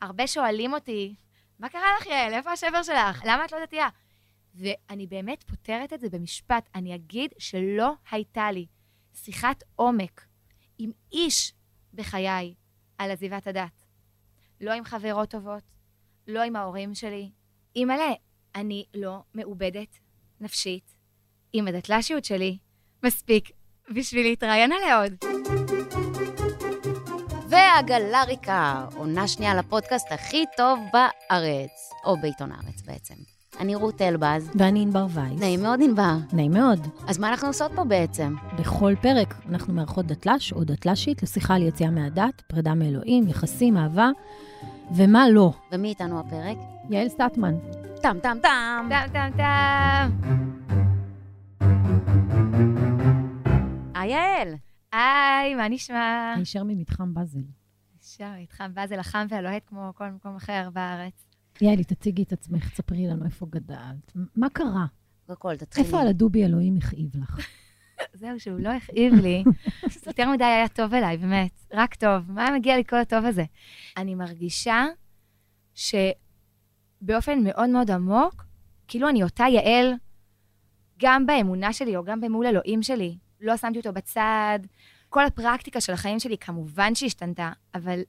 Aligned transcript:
הרבה 0.00 0.26
שואלים 0.26 0.72
אותי, 0.74 1.14
מה 1.58 1.68
קרה 1.68 1.86
לך, 2.00 2.06
יעל? 2.06 2.34
איפה 2.34 2.52
השבר 2.52 2.82
שלך? 2.82 3.22
למה 3.24 3.44
את 3.44 3.52
לא 3.52 3.58
דתייה? 3.64 3.88
ואני 4.54 5.06
באמת 5.06 5.42
פותרת 5.42 5.92
את 5.92 6.00
זה 6.00 6.08
במשפט. 6.08 6.68
אני 6.74 6.94
אגיד 6.94 7.30
שלא 7.38 7.92
הייתה 8.10 8.52
לי 8.52 8.66
שיחת 9.14 9.62
עומק 9.76 10.26
עם 10.78 10.90
איש 11.12 11.52
בחיי 11.94 12.54
על 12.98 13.10
עזיבת 13.10 13.46
הדת. 13.46 13.86
לא 14.60 14.72
עם 14.72 14.84
חברות 14.84 15.30
טובות, 15.30 15.62
לא 16.26 16.42
עם 16.42 16.56
ההורים 16.56 16.94
שלי. 16.94 17.30
אימא'לה, 17.76 18.12
אני 18.54 18.84
לא 18.94 19.22
מעובדת 19.34 19.98
נפשית 20.40 20.96
עם 21.52 21.68
הדתל"שיות 21.68 22.24
שלי 22.24 22.58
מספיק 23.02 23.50
בשביל 23.94 24.26
להתראיין 24.26 24.72
עליה 24.72 25.02
עוד. 25.02 25.14
והגלריקה, 27.56 28.84
עונה 28.96 29.28
שנייה 29.28 29.54
לפודקאסט 29.54 30.12
הכי 30.12 30.44
טוב 30.56 30.78
בארץ, 30.92 31.90
או 32.04 32.16
בעיתון 32.20 32.52
הארץ 32.52 32.82
בעצם. 32.86 33.14
אני 33.60 33.74
רות 33.74 34.02
אלבז. 34.02 34.50
ואני 34.54 34.82
ענבר 34.82 35.06
וייס. 35.10 35.40
נעים 35.40 35.62
מאוד, 35.62 35.80
ענבר. 35.82 36.16
נעים 36.32 36.52
מאוד. 36.52 36.86
אז 37.08 37.18
מה 37.18 37.28
אנחנו 37.28 37.48
עושות 37.48 37.72
פה 37.74 37.84
בעצם? 37.84 38.34
בכל 38.58 38.94
פרק 39.00 39.34
אנחנו 39.50 39.74
מארחות 39.74 40.06
דתל"ש 40.06 40.52
או 40.52 40.64
דתל"שית 40.64 41.22
לשיחה 41.22 41.54
על 41.54 41.62
יציאה 41.62 41.90
מהדת, 41.90 42.40
פרידה 42.46 42.74
מאלוהים, 42.74 43.28
יחסים, 43.28 43.76
אהבה, 43.76 44.08
ומה 44.96 45.28
לא. 45.28 45.52
ומי 45.72 45.88
איתנו 45.88 46.20
הפרק? 46.20 46.56
יעל 46.90 47.08
סטטמן. 47.08 47.54
טם 48.02 48.16
טם 48.22 48.38
טם. 48.42 48.88
טם 48.88 49.06
טם 49.12 49.30
טם. 49.36 50.10
היי 53.94 54.10
יעל. 54.10 54.65
היי, 54.92 55.54
מה 55.54 55.68
נשמע? 55.68 56.34
הישר 56.36 56.64
ממתחם 56.64 57.14
באזל. 57.14 57.40
שם, 58.02 58.32
מתחם 58.42 58.74
באזל 58.74 58.98
החם 58.98 59.26
והלוהט 59.28 59.62
כמו 59.66 59.92
כל 59.94 60.10
מקום 60.10 60.36
אחר 60.36 60.68
בארץ. 60.72 61.28
יעלי, 61.60 61.84
תציגי 61.84 62.22
את 62.22 62.32
עצמך, 62.32 62.74
ספרי 62.74 63.06
לנו 63.06 63.24
איפה 63.24 63.46
גדלת. 63.50 64.12
מה 64.36 64.48
קרה? 64.48 64.86
קודם 65.26 65.38
כל, 65.38 65.56
תתחילי. 65.56 65.86
איפה 65.86 66.00
על 66.00 66.08
הדובי 66.08 66.44
אלוהים 66.44 66.76
הכאיב 66.76 67.16
לך? 67.16 67.38
זהו, 68.20 68.40
שהוא 68.40 68.60
לא 68.60 68.68
הכאיב 68.68 69.14
לי. 69.14 69.44
יותר 70.06 70.30
מדי 70.30 70.44
היה 70.44 70.68
טוב 70.68 70.94
אליי, 70.94 71.16
באמת. 71.16 71.64
רק 71.72 71.94
טוב. 71.94 72.32
מה 72.32 72.50
מגיע 72.54 72.76
לי 72.76 72.84
כל 72.84 72.96
הטוב 72.96 73.24
הזה? 73.24 73.44
אני 73.96 74.14
מרגישה 74.14 74.84
שבאופן 75.74 77.44
מאוד 77.44 77.70
מאוד 77.70 77.90
עמוק, 77.90 78.44
כאילו 78.88 79.08
אני 79.08 79.22
אותה 79.22 79.44
יעל, 79.50 79.94
גם 80.98 81.26
באמונה 81.26 81.72
שלי 81.72 81.96
או 81.96 82.04
גם 82.04 82.20
במול 82.20 82.46
אלוהים 82.46 82.82
שלי. 82.82 83.18
לא 83.40 83.56
שמתי 83.56 83.78
אותו 83.78 83.92
בצד. 83.92 84.58
כל 85.08 85.24
הפרקטיקה 85.24 85.80
של 85.80 85.92
החיים 85.92 86.18
שלי 86.18 86.38
כמובן 86.38 86.94
שהשתנתה, 86.94 87.52
אבל 87.74 88.00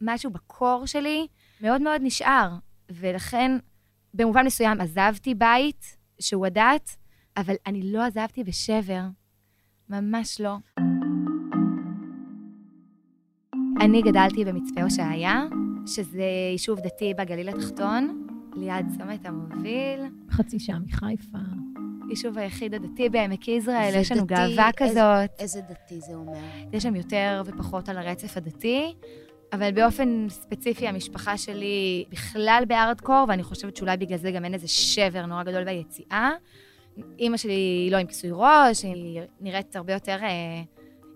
משהו 0.00 0.30
בקור 0.30 0.86
שלי 0.86 1.26
מאוד 1.60 1.82
מאוד 1.82 2.00
נשאר. 2.04 2.50
ולכן, 2.90 3.58
במובן 4.14 4.46
מסוים 4.46 4.80
עזבתי 4.80 5.34
בית 5.34 5.96
שהוא 6.20 6.46
הדת, 6.46 6.96
אבל 7.36 7.54
אני 7.66 7.92
לא 7.92 8.02
עזבתי 8.02 8.44
בשבר. 8.44 9.02
ממש 9.88 10.40
לא. 10.40 10.56
אני 13.80 14.02
גדלתי 14.02 14.44
במצפה 14.44 14.82
הושעיה, 14.82 15.44
שזה 15.86 16.24
יישוב 16.52 16.80
דתי 16.80 17.14
בגליל 17.14 17.48
התחתון, 17.48 18.26
ליד 18.56 18.86
צומת 18.98 19.26
המוביל. 19.26 20.00
חצי 20.30 20.60
שעה 20.60 20.78
מחיפה. 20.78 21.38
יישוב 22.10 22.38
היחיד 22.38 22.74
הדתי 22.74 23.08
בעמק 23.08 23.48
יזראל, 23.48 23.90
זה 23.92 23.98
יש 23.98 24.12
לנו 24.12 24.26
גאווה 24.26 24.70
כזאת. 24.76 25.30
איזה 25.38 25.60
דתי 25.60 26.00
זה 26.00 26.14
אומר? 26.14 26.38
יש 26.72 26.82
שם 26.82 26.96
יותר 26.96 27.42
ופחות 27.46 27.88
על 27.88 27.98
הרצף 27.98 28.36
הדתי, 28.36 28.94
אבל 29.52 29.72
באופן 29.72 30.26
ספציפי 30.28 30.88
המשפחה 30.88 31.38
שלי 31.38 32.04
בכלל 32.08 32.64
בארדקור, 32.68 33.24
ואני 33.28 33.42
חושבת 33.42 33.76
שאולי 33.76 33.96
בגלל 33.96 34.18
זה 34.18 34.30
גם 34.30 34.44
אין 34.44 34.54
איזה 34.54 34.68
שבר 34.68 35.26
נורא 35.26 35.42
גדול 35.42 35.64
ביציאה. 35.64 36.30
אימא 37.18 37.36
שלי 37.36 37.52
היא 37.52 37.92
לא 37.92 37.96
עם 37.96 38.06
כיסוי 38.06 38.30
ראש, 38.32 38.82
היא 38.82 39.20
נראית 39.40 39.76
הרבה 39.76 39.92
יותר 39.92 40.18
אה, 40.22 40.62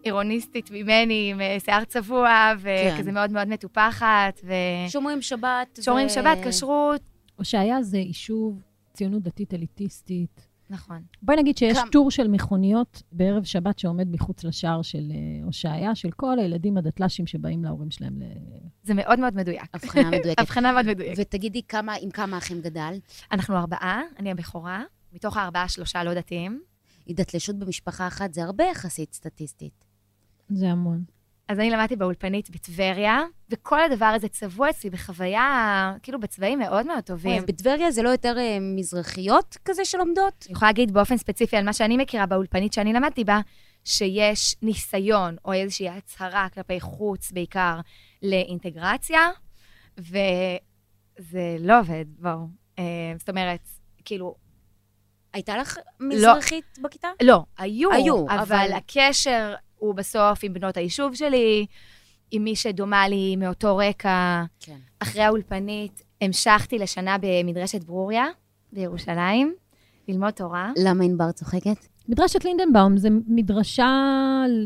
עירוניסטית 0.03 0.71
ממני, 0.71 1.31
עם 1.31 1.41
אה, 1.41 1.57
שיער 1.65 1.85
צבוע, 1.85 2.53
וכזה 2.59 3.03
כן. 3.11 3.15
מאוד 3.15 3.33
מאוד 3.33 3.49
מטופחת, 3.49 4.41
שומרים 4.89 5.23
שבת. 5.23 5.79
ושומרים 5.79 6.07
ו- 6.07 6.11
שבת, 6.11 6.39
כשרות. 6.45 7.01
הושעיה 7.37 7.83
זה 7.83 7.99
יישוב 7.99 8.63
ציונות 8.93 9.23
דתית 9.23 9.55
אליטיסטית. 9.55 10.48
נכון. 10.71 11.03
בואי 11.23 11.37
נגיד 11.37 11.59
שיש 11.59 11.79
כמה- 11.79 11.91
טור 11.93 12.11
של 12.11 12.29
מכוניות 12.29 13.03
בערב 13.13 13.45
שבת 13.45 13.79
שעומד 13.79 14.09
מחוץ 14.11 14.45
לשער 14.45 14.83
של 14.83 15.13
אה, 15.15 15.45
הושעיה, 15.45 15.95
של 15.95 16.11
כל 16.11 16.39
הילדים 16.39 16.77
הדתל"שים 16.77 17.27
שבאים 17.27 17.65
להורים 17.65 17.91
שלהם 17.91 18.19
ל... 18.19 18.25
זה 18.83 18.95
מאוד 18.95 19.19
מאוד 19.21 19.35
מדויק. 19.37 19.63
הבחנה 19.75 20.11
מדויקת. 20.11 20.41
הבחנה 20.41 20.73
מאוד 20.73 20.87
מדויקת. 20.87 21.15
ותגידי 21.21 21.63
כמה, 21.63 21.95
עם 22.01 22.11
כמה 22.11 22.39
אחים 22.39 22.61
גדל? 22.61 22.95
אנחנו 23.33 23.57
ארבעה, 23.57 24.01
אני 24.19 24.31
הבכורה, 24.31 24.83
מתוך 25.13 25.37
הארבעה 25.37 25.69
שלושה 25.69 26.05
לא 26.05 26.15
דתיים. 26.15 26.63
התדתלשות 27.09 27.57
במשפחה 27.59 28.07
אחת 28.07 28.35
זה 28.35 28.45
הרבה 28.45 28.65
יחסית 28.65 29.13
סטטיסטית. 29.15 29.85
זה 30.49 30.71
המון. 30.71 31.05
אז 31.49 31.59
אני 31.59 31.71
למדתי 31.71 31.97
באולפנית 31.97 32.51
בטבריה, 32.51 33.21
וכל 33.51 33.83
הדבר 33.83 34.07
הזה 34.07 34.29
צבוע 34.29 34.71
אצלי 34.71 34.91
בחוויה, 34.91 35.95
כאילו 36.03 36.21
בצבעים 36.21 36.59
מאוד 36.59 36.87
מאוד 36.87 37.01
טובים. 37.05 37.43
בטבריה 37.47 37.91
זה 37.91 38.03
לא 38.03 38.09
יותר 38.09 38.39
אה, 38.39 38.59
מזרחיות 38.61 39.57
כזה 39.65 39.85
שלומדות? 39.85 40.45
אני 40.47 40.53
יכולה 40.53 40.69
להגיד 40.69 40.93
באופן 40.93 41.17
ספציפי 41.17 41.57
על 41.57 41.65
מה 41.65 41.73
שאני 41.73 41.97
מכירה 41.97 42.27
באולפנית 42.27 42.73
שאני 42.73 42.93
למדתי 42.93 43.25
בה, 43.25 43.41
שיש 43.85 44.57
ניסיון 44.63 45.37
או 45.45 45.53
איזושהי 45.53 45.89
הצהרה 45.89 46.49
כלפי 46.55 46.81
חוץ 46.81 47.33
בעיקר 47.33 47.81
לאינטגרציה, 48.23 49.21
וזה 49.99 51.57
לא 51.61 51.81
עובד, 51.81 52.05
בואו. 52.19 52.47
אה, 52.79 52.85
זאת 53.19 53.29
אומרת, 53.29 53.69
כאילו, 54.05 54.35
הייתה 55.33 55.57
לך 55.57 55.79
מזרחית 56.01 56.79
בכיתה? 56.83 57.09
לא, 57.23 57.45
היו, 57.59 57.93
היו, 57.93 58.27
אבל, 58.29 58.39
אבל- 58.39 58.73
הקשר 58.73 59.55
הוא 59.79 59.95
בסוף 59.95 60.39
עם 60.43 60.53
בנות 60.53 60.77
היישוב 60.77 61.15
שלי, 61.15 61.67
עם 62.31 62.45
מי 62.45 62.57
שדומה 62.57 63.09
לי 63.09 63.37
מאותו 63.37 63.77
רקע. 63.77 64.45
כן. 64.61 64.77
אחרי 64.99 65.23
האולפנית 65.23 66.03
המשכתי 66.21 66.79
לשנה 66.79 67.17
במדרשת 67.21 67.85
ברוריה 67.85 68.27
בירושלים, 68.73 69.55
ללמוד 70.09 70.31
תורה. 70.31 70.73
למה 70.77 71.05
ענבר 71.05 71.33
צוחקת? 71.33 71.87
מדרשת 72.09 72.45
לינדנבאום 72.45 72.97
זה 72.97 73.09
מדרשה 73.27 73.91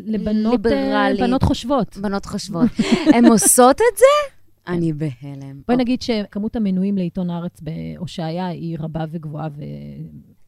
לבנות 0.05 0.67
אה, 0.67 0.73
ליברלית. 0.73 1.21
בנות 1.21 1.43
חושבות. 1.43 1.97
בנות 1.97 2.27
חושבות. 2.27 2.71
הן 3.15 3.25
עוסות 3.25 3.77
את 3.77 3.99
זה? 3.99 4.33
אני 4.67 4.93
בהלם. 4.93 5.61
בואי 5.69 5.79
נגיד 5.79 6.03
שכמות 6.03 6.56
המנויים 6.56 6.99
לעיתון 6.99 7.31
הארץ 7.31 7.61
בהושעיה 7.61 8.47
היא 8.47 8.77
רבה 8.81 9.05
וגבוהה, 9.11 9.49
ו... 9.56 9.62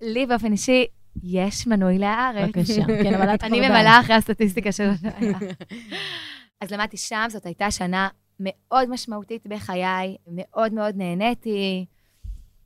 לי 0.01 0.27
באופן 0.27 0.53
אישי, 0.53 0.85
יש 1.23 1.67
מנוי 1.67 1.99
להארץ. 1.99 2.49
בבקשה. 2.57 2.85
כן, 3.03 3.15
אבל 3.15 3.35
את 3.35 3.43
כבר 3.43 3.49
אני. 3.49 3.69
ממלאה 3.69 4.01
אחרי 4.01 4.15
הסטטיסטיקה 4.15 4.73
של 4.73 4.91
השעיה. 4.91 5.39
אז 6.61 6.71
למדתי 6.71 6.97
שם, 6.97 7.27
זאת 7.29 7.47
הייתה 7.47 7.71
שנה 7.71 8.09
מאוד 8.41 8.91
משמעותית 8.91 9.47
בחיי, 9.47 10.17
מאוד 10.27 10.73
מאוד 10.73 10.97
נהניתי. 10.97 11.87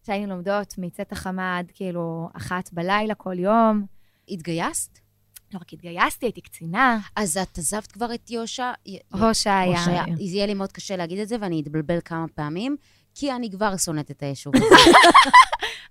שהיינו 0.07 0.35
לומדות 0.35 0.75
מצאת 0.79 1.13
החמה 1.13 1.59
עד 1.59 1.71
כאילו 1.75 2.29
אחת 2.37 2.73
בלילה 2.73 3.15
כל 3.15 3.39
יום. 3.39 3.87
התגייסת? 4.29 4.99
לא 5.55 5.59
רק 5.59 5.73
התגייסתי, 5.73 6.27
הייתי 6.27 6.41
קצינה, 6.41 6.99
אז 7.17 7.37
את 7.37 7.59
עזבת 7.59 7.93
כבר 7.93 8.15
את 8.15 8.31
יושע? 8.31 8.73
הושעיה. 9.13 9.79
הושעיה. 9.79 10.05
יהיה 10.19 10.47
לי 10.47 10.55
מאוד 10.55 10.73
קשה 10.73 10.97
להגיד 10.97 11.19
את 11.19 11.29
זה, 11.29 11.37
ואני 11.41 11.61
אתבלבל 11.61 11.99
כמה 12.05 12.27
פעמים, 12.35 12.77
כי 13.15 13.33
אני 13.33 13.51
כבר 13.51 13.77
שונאת 13.77 14.11
את 14.11 14.23
היישוב. 14.23 14.55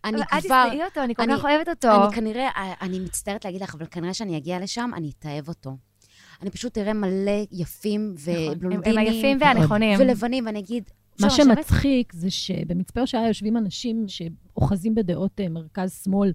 אני 0.06 0.16
אבל 0.16 0.24
אל 0.34 0.42
כבר... 0.42 0.66
תשנאי 0.70 0.84
אותו, 0.86 1.04
אני 1.04 1.16
כל 1.16 1.24
אני- 1.24 1.34
כך 1.38 1.46
אוהבת 1.46 1.68
אותו. 1.70 2.06
אני 2.06 2.16
כנראה, 2.16 2.50
אני 2.82 3.00
מצטערת 3.00 3.46
להגיד 3.46 3.62
לך, 3.62 3.76
אבל 3.76 3.86
כנראה 3.92 4.14
שאני 4.14 4.38
אגיע 4.38 4.60
לשם, 4.60 4.92
אני 4.96 5.12
אתאהב 5.20 5.48
אותו. 5.48 5.78
אני 6.42 6.50
פשוט 6.50 6.78
אראה 6.78 6.94
מלא 6.94 7.32
יפים 7.52 8.16
נכון, 8.16 8.34
הם- 8.36 8.52
ובלונדינים. 8.52 8.98
הם 9.00 9.14
היפים 9.14 9.38
והנכונים. 9.42 10.00
ולבנים, 10.00 10.46
ואני 10.46 10.60
אגיד, 10.60 10.84
מה? 11.22 11.30
שמצחיק 11.30 12.14
זה 12.14 12.32
שבמצפה 12.32 13.02
הושעיה 13.02 13.28
יושבים 13.28 13.58
אנשים 13.58 14.06
שאוחזים 14.08 14.96
בדעות 14.96 15.40
אה, 15.40 15.50
מרכז-שמאל 15.50 16.32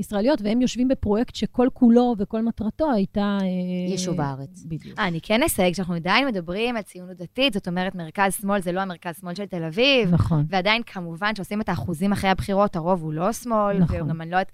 ישראליות, 0.00 0.42
והם 0.42 0.60
יושבים 0.60 0.88
בפרויקט 0.88 1.34
שכל 1.34 1.68
כולו 1.72 2.14
וכל 2.18 2.42
מטרתו 2.42 2.92
הייתה... 2.92 3.38
אה, 3.42 3.90
יישוב 3.90 4.20
הארץ. 4.20 4.64
בדיוק. 4.64 4.98
אה, 4.98 5.06
אני 5.06 5.20
כן 5.20 5.42
אסייג 5.42 5.74
שאנחנו 5.74 5.94
עדיין 5.94 6.26
מדברים 6.26 6.76
על 6.76 6.82
ציונות 6.82 7.16
דתית, 7.16 7.52
זאת 7.52 7.68
אומרת, 7.68 7.94
מרכז-שמאל 7.94 8.62
זה 8.62 8.72
לא 8.72 8.80
המרכז-שמאל 8.80 9.34
של 9.34 9.46
תל 9.46 9.64
אביב, 9.64 10.14
נכון. 10.14 10.44
ועדיין, 10.48 10.82
כמובן, 10.82 11.34
שעושים 11.34 11.60
את 11.60 11.68
האחוזים 11.68 12.12
אחרי 12.12 12.30
הבחירות, 12.30 12.76
הרוב 12.76 13.02
הוא 13.02 13.12
לא 13.12 13.32
שמאל, 13.32 13.78
נכון. 13.78 14.02
וגם 14.02 14.20
אני 14.20 14.30
לא 14.30 14.36
יודעת, 14.36 14.52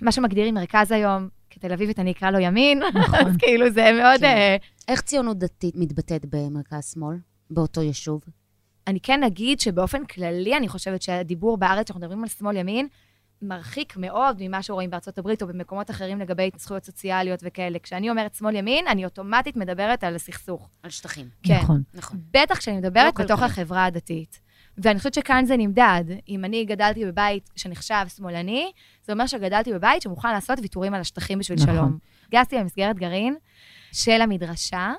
מה 0.00 0.12
שמגדירים 0.12 0.54
מרכז 0.54 0.92
היום, 0.92 1.28
כתל 1.50 1.72
אביבית 1.72 1.98
אני 1.98 2.10
אקרא 2.10 2.30
לו 2.30 2.38
ימין, 2.38 2.82
נכון. 2.94 3.18
אז 3.26 3.36
כאילו 3.38 3.70
זה 3.70 3.90
מאוד... 3.92 4.20
כן. 4.20 4.24
אה, 4.24 4.56
איך 4.88 5.00
ציונות 5.00 5.38
דתית 5.38 5.74
מתבטאת 5.76 6.26
במרכז-שמאל, 6.30 7.16
באותו 7.50 7.82
יישוב? 7.82 8.20
אני 8.86 9.00
כן 9.00 9.22
אגיד 9.22 9.60
שבאופן 9.60 10.04
כללי, 10.04 10.56
אני 10.56 10.68
חושבת 10.68 11.02
שהדיבור 11.02 11.56
בארץ, 11.56 11.84
כשאנחנו 11.84 12.00
מדברים 12.00 12.22
על 12.22 12.28
שמאל-ימין, 12.28 12.88
מרחיק 13.42 13.96
מאוד 13.96 14.36
ממה 14.40 14.62
שרואים 14.62 14.90
בארצות 14.90 15.18
הברית 15.18 15.42
או 15.42 15.46
במקומות 15.46 15.90
אחרים 15.90 16.20
לגבי 16.20 16.50
זכויות 16.56 16.84
סוציאליות 16.84 17.40
וכאלה. 17.42 17.78
כשאני 17.78 18.10
אומרת 18.10 18.34
שמאל-ימין, 18.34 18.86
אני 18.88 19.04
אוטומטית 19.04 19.56
מדברת 19.56 20.04
על 20.04 20.14
הסכסוך. 20.14 20.68
על 20.82 20.90
שטחים. 20.90 21.28
כן. 21.42 21.58
נכון. 21.62 21.82
נכון. 21.94 22.20
בטח 22.30 22.58
כשאני 22.58 22.76
מדברת 22.76 23.18
לא 23.18 23.24
בתוך 23.24 23.40
כלכלי. 23.40 23.62
החברה 23.62 23.84
הדתית. 23.84 24.40
ואני 24.78 24.98
חושבת 24.98 25.14
שכאן 25.14 25.44
זה 25.44 25.56
נמדד. 25.56 26.04
אם 26.28 26.44
אני 26.44 26.64
גדלתי 26.64 27.04
בבית 27.04 27.50
שנחשב 27.56 28.06
שמאלני, 28.16 28.72
זה 29.02 29.12
אומר 29.12 29.26
שגדלתי 29.26 29.72
בבית 29.72 30.02
שמוכן 30.02 30.32
לעשות 30.32 30.58
ויתורים 30.62 30.94
על 30.94 31.00
השטחים 31.00 31.38
בשביל 31.38 31.58
נכון. 31.62 31.74
שלום. 31.74 31.98
התגייסתי 32.24 32.58
במסגרת 32.58 32.96
גרעין 32.96 33.36
של 33.92 34.20
המדרשה, 34.20 34.92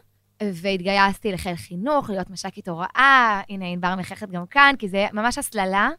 והתגייסתי 0.44 1.32
לחיל 1.32 1.56
חינוך, 1.56 2.10
להיות 2.10 2.30
מש"קית 2.30 2.68
הוראה, 2.68 3.42
הנה 3.50 3.66
ענבר 3.66 3.96
מחכת 3.96 4.30
גם 4.30 4.46
כאן, 4.46 4.74
כי 4.80 4.88
זה 4.90 5.06
ממש 5.14 5.38
הסללה 5.38 5.90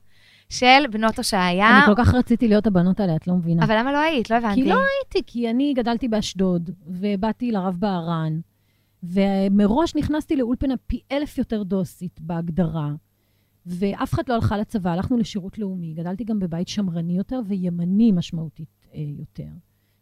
של 0.48 0.86
בנות 0.90 1.18
הושעיה. 1.18 1.78
אני 1.78 1.94
כל 1.94 2.04
כך 2.04 2.14
רציתי 2.14 2.48
להיות 2.48 2.66
הבנות 2.66 3.00
האלה, 3.00 3.16
את 3.16 3.26
לא 3.26 3.34
מבינה. 3.34 3.64
אבל 3.64 3.78
למה 3.78 3.92
לא 3.92 3.98
היית? 3.98 4.30
לא 4.30 4.36
הבנתי. 4.36 4.62
כי 4.62 4.68
לא 4.68 4.74
הייתי, 4.74 5.32
כי 5.32 5.50
אני 5.50 5.74
גדלתי 5.74 6.08
באשדוד, 6.08 6.70
ובאתי 6.86 7.52
לרב 7.52 7.76
בהרן, 7.78 8.40
ומראש 9.02 9.96
נכנסתי 9.96 10.36
לאולפנה 10.36 10.74
פי 10.86 11.00
אלף 11.12 11.38
יותר 11.38 11.62
דוסית 11.62 12.20
בהגדרה, 12.20 12.90
ואף 13.66 14.14
אחד 14.14 14.22
לא 14.28 14.34
הלכה 14.34 14.58
לצבא, 14.58 14.90
הלכנו 14.90 15.16
לשירות 15.16 15.58
לאומי. 15.58 15.94
גדלתי 15.94 16.24
גם 16.24 16.38
בבית 16.38 16.68
שמרני 16.68 17.16
יותר 17.16 17.40
וימני 17.46 18.12
משמעותית 18.12 18.86
אה, 18.94 19.00
יותר. 19.18 19.50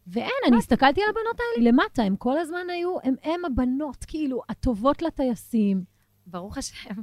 ואין, 0.07 0.31
אני 0.49 0.57
הסתכלתי 0.57 1.01
על 1.03 1.09
הבנות 1.11 1.41
האלה 1.41 1.71
למטה, 1.71 2.03
הם 2.03 2.17
כל 2.17 2.39
הזמן 2.39 2.71
היו, 2.73 2.97
הם 3.05 3.15
הם 3.23 3.41
הבנות, 3.45 4.05
כאילו, 4.05 4.43
הטובות 4.49 5.03
לטייסים. 5.03 5.96
ברוך 6.27 6.59
השם. 6.59 6.95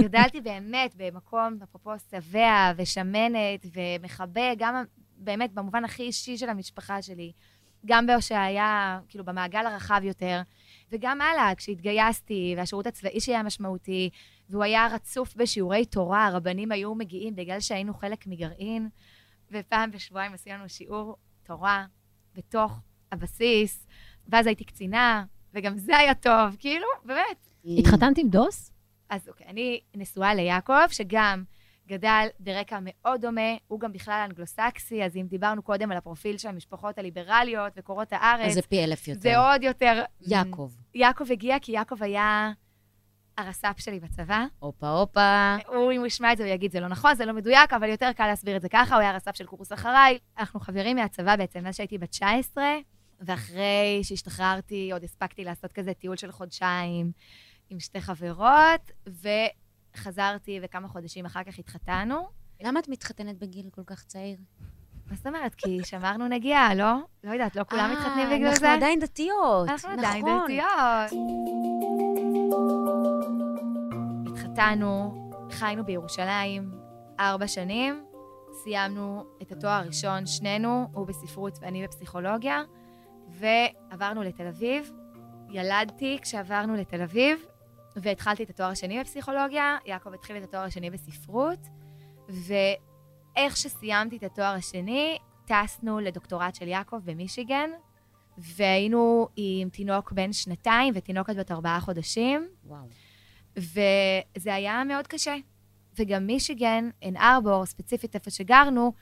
גדלתי 0.00 0.40
באמת 0.40 0.94
במקום, 0.96 1.58
אפרופו 1.62 1.90
שבע 2.10 2.72
ושמנת 2.76 3.66
ומכבה, 3.74 4.54
גם 4.58 4.84
באמת 5.16 5.52
במובן 5.52 5.84
הכי 5.84 6.02
אישי 6.02 6.36
של 6.36 6.48
המשפחה 6.48 7.02
שלי. 7.02 7.32
גם 7.86 8.06
בהושעיה, 8.06 9.00
כאילו 9.08 9.24
במעגל 9.24 9.66
הרחב 9.66 10.00
יותר, 10.04 10.40
וגם 10.92 11.20
הלאה, 11.20 11.54
כשהתגייסתי, 11.54 12.54
והשירות 12.56 12.86
הצבאי 12.86 13.20
שלי 13.20 13.34
היה 13.34 13.42
משמעותי, 13.42 14.10
והוא 14.50 14.64
היה 14.64 14.86
רצוף 14.86 15.34
בשיעורי 15.36 15.84
תורה, 15.86 16.26
הרבנים 16.26 16.72
היו 16.72 16.94
מגיעים 16.94 17.36
בגלל 17.36 17.60
שהיינו 17.60 17.94
חלק 17.94 18.26
מגרעין, 18.26 18.88
ופעם 19.52 19.90
בשבועיים 19.90 20.34
עשינו 20.34 20.68
שיעור 20.68 21.16
תורה 21.42 21.86
בתוך 22.34 22.80
הבסיס, 23.12 23.86
ואז 24.28 24.46
הייתי 24.46 24.64
קצינה, 24.64 25.24
וגם 25.58 25.78
זה 25.78 25.96
היה 25.96 26.14
טוב, 26.14 26.56
כאילו, 26.58 26.86
באמת. 27.04 27.48
התחתנת 27.78 28.18
עם 28.18 28.28
דוס? 28.28 28.72
אז 29.10 29.28
אוקיי, 29.28 29.46
אני 29.46 29.80
נשואה 29.94 30.34
ליעקב, 30.34 30.88
שגם 30.88 31.44
גדל 31.86 32.26
ברקע 32.40 32.78
מאוד 32.82 33.20
דומה, 33.20 33.56
הוא 33.68 33.80
גם 33.80 33.92
בכלל 33.92 34.26
אנגלוסקסי, 34.28 35.04
אז 35.04 35.16
אם 35.16 35.26
דיברנו 35.28 35.62
קודם 35.62 35.90
על 35.92 35.96
הפרופיל 35.96 36.38
של 36.38 36.48
המשפחות 36.48 36.98
הליברליות 36.98 37.72
וקורות 37.76 38.08
הארץ, 38.12 38.46
אז 38.46 38.54
זה 38.54 38.62
פי 38.62 38.84
אלף 38.84 39.08
יותר. 39.08 39.20
זה 39.20 39.38
עוד 39.38 39.62
יותר... 39.62 40.02
יעקב. 40.20 40.70
יעקב 40.94 41.32
הגיע 41.32 41.56
כי 41.58 41.72
יעקב 41.72 42.02
היה 42.02 42.52
הרס"פ 43.38 43.80
שלי 43.80 44.00
בצבא. 44.00 44.44
הופה, 44.58 44.88
הופה. 44.88 45.56
הוא, 45.66 45.92
אם 45.92 45.98
הוא 45.98 46.06
ישמע 46.06 46.32
את 46.32 46.36
זה, 46.38 46.44
הוא 46.44 46.52
יגיד, 46.52 46.72
זה 46.72 46.80
לא 46.80 46.88
נכון, 46.88 47.14
זה 47.14 47.24
לא 47.24 47.32
מדויק, 47.32 47.72
אבל 47.72 47.88
יותר 47.88 48.12
קל 48.12 48.26
להסביר 48.26 48.56
את 48.56 48.62
זה 48.62 48.68
ככה, 48.68 48.94
הוא 48.94 49.00
היה 49.00 49.10
הרס"פ 49.10 49.36
של 49.36 49.46
קורס 49.46 49.72
אחריי. 49.72 50.18
אנחנו 50.38 50.60
חברים 50.60 50.96
מהצבא 50.96 51.36
בעצם, 51.36 51.64
מאז 51.64 51.76
שהייתי 51.76 51.98
בת 51.98 52.10
19, 52.10 52.64
ואחרי 53.20 54.00
שהשתחררתי, 54.02 54.92
עוד 54.92 55.04
הספקתי 55.04 55.44
לעשות 55.44 55.72
כזה 55.72 55.94
טיול 55.94 56.16
של 56.16 56.32
חודשיים 56.32 57.12
עם 57.70 57.80
שתי 57.80 58.00
חברות, 58.00 58.90
וחזרתי, 59.94 60.60
וכמה 60.62 60.88
חודשים 60.88 61.26
אחר 61.26 61.42
כך 61.42 61.58
התחתנו. 61.58 62.28
למה 62.60 62.80
את 62.80 62.88
מתחתנת 62.88 63.38
בגיל 63.38 63.70
כל 63.70 63.84
כך 63.86 64.04
צעיר? 64.04 64.36
מה 65.06 65.16
זאת 65.16 65.26
אומרת? 65.26 65.54
כי 65.54 65.80
שמרנו 65.84 66.28
נגיעה, 66.28 66.74
לא? 66.74 66.94
לא 67.24 67.32
יודעת, 67.32 67.56
לא 67.56 67.64
כולם 67.70 67.92
מתחתנים 67.92 68.26
אה, 68.26 68.36
בגלל 68.36 68.54
זה? 68.54 68.54
אנחנו 68.54 68.76
עדיין 68.76 69.00
דתיות. 69.00 69.68
אנחנו 69.68 69.90
עדיין 69.90 70.24
נכון. 70.24 70.44
דתיות. 70.44 71.22
התחתנו, 74.26 75.14
חיינו 75.50 75.84
בירושלים 75.84 76.70
ארבע 77.20 77.48
שנים, 77.48 78.04
סיימנו 78.52 79.24
את 79.42 79.52
התואר 79.52 79.72
הראשון, 79.72 80.26
שנינו, 80.26 80.88
הוא 80.92 81.06
בספרות 81.06 81.58
ואני 81.60 81.84
בפסיכולוגיה, 81.84 82.62
ועברנו 83.30 84.22
לתל 84.22 84.46
אביב. 84.46 84.92
ילדתי 85.50 86.18
כשעברנו 86.22 86.76
לתל 86.76 87.02
אביב, 87.02 87.40
והתחלתי 87.96 88.42
את 88.42 88.50
התואר 88.50 88.68
השני 88.68 89.00
בפסיכולוגיה, 89.00 89.76
יעקב 89.86 90.14
התחיל 90.14 90.36
את 90.36 90.42
התואר 90.42 90.62
השני 90.62 90.90
בספרות, 90.90 91.58
ואיך 92.28 93.56
שסיימתי 93.56 94.16
את 94.16 94.22
התואר 94.22 94.54
השני, 94.54 95.18
טסנו 95.44 96.00
לדוקטורט 96.00 96.54
של 96.54 96.68
יעקב 96.68 97.00
במישיגן, 97.04 97.70
והיינו 98.38 99.28
עם 99.36 99.68
תינוק 99.68 100.12
בן 100.12 100.32
שנתיים 100.32 100.94
ותינוקת 100.96 101.36
בת 101.36 101.50
ארבעה 101.50 101.80
חודשים, 101.80 102.48
וואו. 102.64 102.86
וזה 103.56 104.54
היה 104.54 104.84
מאוד 104.84 105.06
קשה. 105.06 105.34
וגם 105.98 106.26
מישיגן, 106.26 106.90
עין 107.00 107.16
ארבור, 107.16 107.66
ספציפית 107.66 108.14
איפה 108.14 108.30
שגרנו, 108.30 108.92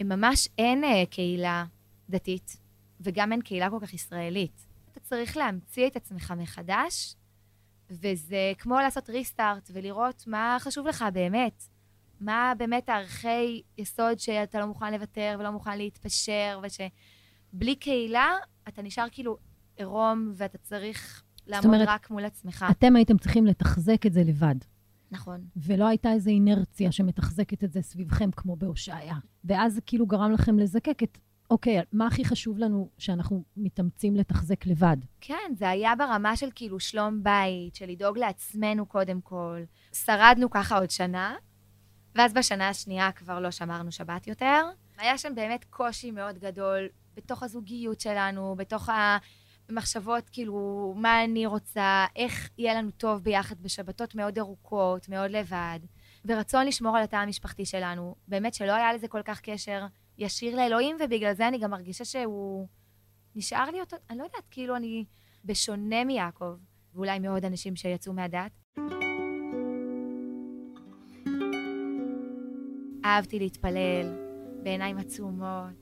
ממש 0.00 0.48
אין 0.58 0.84
אה, 0.84 1.06
קהילה 1.10 1.64
דתית, 2.10 2.56
וגם 3.00 3.32
אין 3.32 3.40
קהילה 3.40 3.70
כל 3.70 3.78
כך 3.82 3.94
ישראלית. 3.94 4.66
אתה 4.92 5.00
צריך 5.00 5.36
להמציא 5.36 5.86
את 5.86 5.96
עצמך 5.96 6.34
מחדש, 6.36 7.16
וזה 7.90 8.52
כמו 8.58 8.78
לעשות 8.78 9.10
ריסטארט 9.10 9.70
ולראות 9.72 10.24
מה 10.26 10.56
חשוב 10.60 10.86
לך 10.86 11.04
באמת. 11.12 11.62
מה 12.20 12.52
באמת 12.58 12.88
הערכי 12.88 13.62
יסוד 13.78 14.18
שאתה 14.18 14.60
לא 14.60 14.66
מוכן 14.66 14.92
לוותר 14.92 15.36
ולא 15.38 15.50
מוכן 15.50 15.78
להתפשר, 15.78 16.60
ושבלי 16.62 17.76
קהילה 17.76 18.30
אתה 18.68 18.82
נשאר 18.82 19.06
כאילו 19.12 19.36
עירום 19.76 20.32
ואתה 20.34 20.58
צריך 20.58 21.22
לעמוד 21.46 21.64
אומרת, 21.64 21.88
רק 21.88 22.10
מול 22.10 22.24
עצמך. 22.24 22.64
אתם 22.70 22.96
הייתם 22.96 23.18
צריכים 23.18 23.46
לתחזק 23.46 24.06
את 24.06 24.12
זה 24.12 24.22
לבד, 24.24 24.54
נכון. 25.10 25.44
ולא 25.56 25.86
הייתה 25.86 26.12
איזו 26.12 26.30
אינרציה 26.30 26.92
שמתחזקת 26.92 27.64
את 27.64 27.72
זה 27.72 27.82
סביבכם, 27.82 28.30
כמו 28.30 28.56
בהושעיה. 28.56 29.16
ואז 29.44 29.74
זה 29.74 29.80
כאילו 29.80 30.06
גרם 30.06 30.32
לכם 30.32 30.58
לזקק 30.58 31.02
את, 31.02 31.18
אוקיי, 31.50 31.80
מה 31.92 32.06
הכי 32.06 32.24
חשוב 32.24 32.58
לנו 32.58 32.88
שאנחנו 32.98 33.44
מתאמצים 33.56 34.16
לתחזק 34.16 34.66
לבד? 34.66 34.96
כן, 35.20 35.52
זה 35.56 35.68
היה 35.70 35.94
ברמה 35.98 36.36
של 36.36 36.48
כאילו 36.54 36.80
שלום 36.80 37.22
בית, 37.22 37.74
של 37.74 37.86
לדאוג 37.86 38.18
לעצמנו 38.18 38.86
קודם 38.86 39.20
כל. 39.20 39.60
שרדנו 39.92 40.50
ככה 40.50 40.78
עוד 40.78 40.90
שנה, 40.90 41.34
ואז 42.14 42.32
בשנה 42.32 42.68
השנייה 42.68 43.12
כבר 43.12 43.40
לא 43.40 43.50
שמרנו 43.50 43.92
שבת 43.92 44.26
יותר. 44.26 44.62
היה 44.98 45.18
שם 45.18 45.34
באמת 45.34 45.64
קושי 45.70 46.10
מאוד 46.10 46.38
גדול 46.38 46.88
בתוך 47.16 47.42
הזוגיות 47.42 48.00
שלנו, 48.00 48.54
בתוך 48.58 48.88
המחשבות, 49.68 50.30
כאילו, 50.30 50.94
מה 50.96 51.24
אני 51.24 51.46
רוצה, 51.46 52.06
איך 52.16 52.48
יהיה 52.58 52.74
לנו 52.74 52.90
טוב 52.90 53.22
ביחד 53.22 53.60
בשבתות 53.60 54.14
מאוד 54.14 54.38
ארוכות, 54.38 55.08
מאוד 55.08 55.30
לבד, 55.30 55.78
ורצון 56.24 56.66
לשמור 56.66 56.96
על 56.96 57.02
התא 57.02 57.16
המשפחתי 57.16 57.64
שלנו. 57.64 58.14
באמת 58.28 58.54
שלא 58.54 58.72
היה 58.72 58.92
לזה 58.92 59.08
כל 59.08 59.22
כך 59.24 59.40
קשר 59.40 59.86
ישיר 60.18 60.56
לאלוהים, 60.56 60.96
ובגלל 61.04 61.34
זה 61.34 61.48
אני 61.48 61.58
גם 61.58 61.70
מרגישה 61.70 62.04
שהוא 62.04 62.68
נשאר 63.34 63.70
לי 63.70 63.80
אותו, 63.80 63.96
אני 64.10 64.18
לא 64.18 64.24
יודעת, 64.24 64.44
כאילו 64.50 64.76
אני 64.76 65.04
בשונה 65.44 66.04
מיעקב, 66.04 66.56
ואולי 66.94 67.18
מעוד 67.18 67.44
אנשים 67.44 67.76
שיצאו 67.76 68.12
מהדת. 68.12 68.50
אהבתי 73.04 73.38
להתפלל 73.38 74.06
בעיניים 74.62 74.98
עצומות, 74.98 75.74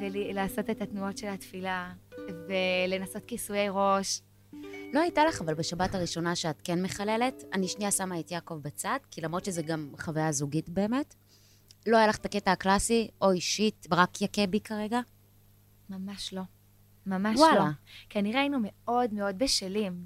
ולעשות 0.00 0.70
את 0.70 0.82
התנועות 0.82 1.18
של 1.18 1.28
התפילה, 1.28 1.92
ולנסות 2.48 3.24
כיסויי 3.24 3.68
ראש. 3.70 4.22
לא 4.92 5.00
הייתה 5.00 5.24
לך, 5.24 5.40
אבל 5.40 5.54
בשבת 5.54 5.94
הראשונה 5.94 6.36
שאת 6.36 6.62
כן 6.64 6.82
מחללת, 6.82 7.44
אני 7.52 7.68
שנייה 7.68 7.90
שמה 7.90 8.20
את 8.20 8.30
יעקב 8.30 8.54
בצד, 8.54 8.98
כי 9.10 9.20
למרות 9.20 9.44
שזה 9.44 9.62
גם 9.62 9.92
חוויה 10.00 10.32
זוגית 10.32 10.68
באמת, 10.68 11.14
לא 11.86 11.96
היה 11.96 12.06
לך 12.06 12.16
את 12.16 12.24
הקטע 12.26 12.52
הקלאסי, 12.52 13.08
או 13.20 13.32
אישית, 13.32 13.86
ברק 13.90 14.22
יכה 14.22 14.46
בי 14.46 14.60
כרגע? 14.60 15.00
ממש 15.90 16.34
לא. 16.34 16.42
ממש 17.06 17.38
וואלה. 17.38 17.58
לא. 17.58 17.70
כנראה 18.08 18.40
היינו 18.40 18.58
מאוד 18.62 19.14
מאוד 19.14 19.38
בשלים. 19.38 20.04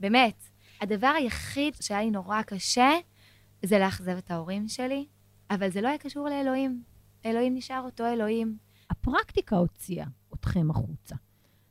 באמת. 0.00 0.44
הדבר 0.80 1.12
היחיד 1.16 1.74
שהיה 1.80 2.02
לי 2.02 2.10
נורא 2.10 2.42
קשה, 2.42 2.90
זה 3.64 3.78
לאכזב 3.78 4.16
את 4.16 4.30
ההורים 4.30 4.68
שלי, 4.68 5.06
אבל 5.50 5.70
זה 5.70 5.80
לא 5.80 5.88
היה 5.88 5.98
קשור 5.98 6.28
לאלוהים. 6.28 6.82
אלוהים 7.26 7.54
נשאר 7.54 7.82
אותו 7.84 8.06
אלוהים. 8.06 8.58
הפרקטיקה 8.90 9.56
הוציאה 9.56 10.06
אתכם 10.34 10.70
החוצה. 10.70 11.16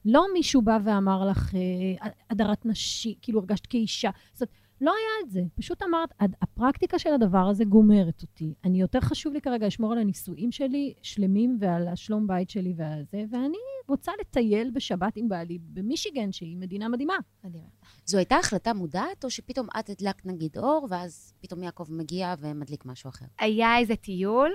לא 0.06 0.26
מישהו 0.34 0.62
בא 0.62 0.78
ואמר 0.84 1.26
לך, 1.30 1.56
אה, 1.56 2.10
הדרת 2.30 2.66
נשים, 2.66 3.14
כאילו 3.22 3.40
הרגשת 3.40 3.66
כאישה. 3.66 4.10
זאת 4.34 4.42
אומרת, 4.42 4.56
לא 4.82 4.92
היה 4.92 5.26
את 5.26 5.32
זה. 5.32 5.42
פשוט 5.56 5.82
אמרת, 5.84 6.10
"הד- 6.20 6.36
הפרקטיקה 6.42 7.00
של 7.00 7.14
הדבר 7.14 7.48
הזה 7.50 7.66
גומרת 7.66 8.22
אותי. 8.22 8.54
אני, 8.64 8.82
יותר 8.82 9.00
חשוב 9.02 9.34
לי 9.34 9.42
כרגע 9.42 9.68
לשמור 9.68 9.92
על 9.92 9.98
הנישואים 9.98 10.52
שלי 10.52 10.94
שלמים 11.02 11.58
ועל 11.62 11.88
השלום 11.88 12.28
בית 12.28 12.50
שלי 12.50 12.74
ועל 12.78 13.04
זה, 13.12 13.24
ואני 13.32 13.58
רוצה 13.88 14.12
לטייל 14.22 14.72
בשבת 14.72 15.14
עם 15.16 15.30
בעלי 15.30 15.58
במישיגן, 15.62 16.32
שהיא 16.32 16.58
מדינה 16.58 16.88
מדהימה. 16.90 17.18
מדהימה. 17.44 17.68
זו 18.06 18.18
הייתה 18.18 18.36
החלטה 18.38 18.74
מודעת, 18.74 19.24
או 19.24 19.30
שפתאום 19.30 19.68
את 19.80 19.90
הדלקת 19.90 20.26
נגיד 20.26 20.58
אור, 20.58 20.88
ואז 20.90 21.34
פתאום 21.42 21.64
יעקב 21.64 21.86
מגיע 21.90 22.36
ומדליק 22.40 22.86
משהו 22.86 23.10
אחר? 23.10 23.26
היה 23.40 23.78
איזה 23.78 23.96
טיול, 23.96 24.52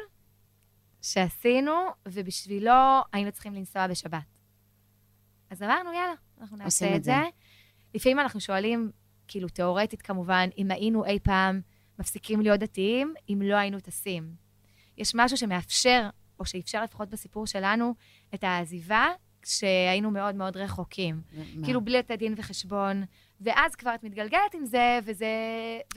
שעשינו, 1.02 1.73
ובשבילו 2.09 2.73
היינו 3.12 3.33
צריכים 3.33 3.54
לנסוע 3.54 3.87
בשבת. 3.87 4.19
אז 5.50 5.62
אמרנו, 5.62 5.93
יאללה, 5.93 6.14
אנחנו 6.40 6.57
נעשה 6.57 6.97
את 6.97 7.04
זה. 7.04 7.11
זה. 7.11 7.16
לפעמים 7.95 8.19
אנחנו 8.19 8.40
שואלים, 8.40 8.90
כאילו, 9.28 9.49
תיאורטית 9.49 10.02
כמובן, 10.02 10.49
אם 10.59 10.71
היינו 10.71 11.04
אי 11.04 11.19
פעם 11.19 11.61
מפסיקים 11.99 12.40
להיות 12.40 12.61
דתיים, 12.61 13.14
אם 13.28 13.43
לא 13.45 13.57
היינו 13.57 13.81
טסים. 13.81 14.35
יש 14.99 15.12
משהו 15.14 15.37
שמאפשר, 15.37 16.09
או 16.38 16.45
שאפשר 16.45 16.83
לפחות 16.85 17.11
בסיפור 17.11 17.47
שלנו, 17.47 17.95
את 18.35 18.45
העזיבה 18.45 19.07
כשהיינו 19.43 20.11
מאוד 20.11 20.35
מאוד 20.35 20.57
רחוקים. 20.57 21.23
מה? 21.57 21.64
כאילו, 21.64 21.81
בלי 21.81 21.99
לתת 21.99 22.19
דין 22.19 22.35
וחשבון, 22.37 23.04
ואז 23.40 23.75
כבר 23.75 23.95
את 23.95 24.04
מתגלגלת 24.04 24.54
עם 24.54 24.64
זה, 24.64 24.99
וזה, 25.04 25.26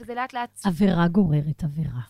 וזה 0.00 0.14
לאט 0.14 0.32
לאט 0.32 0.60
עבירה 0.64 1.08
גוררת 1.08 1.64
עבירה. 1.64 2.00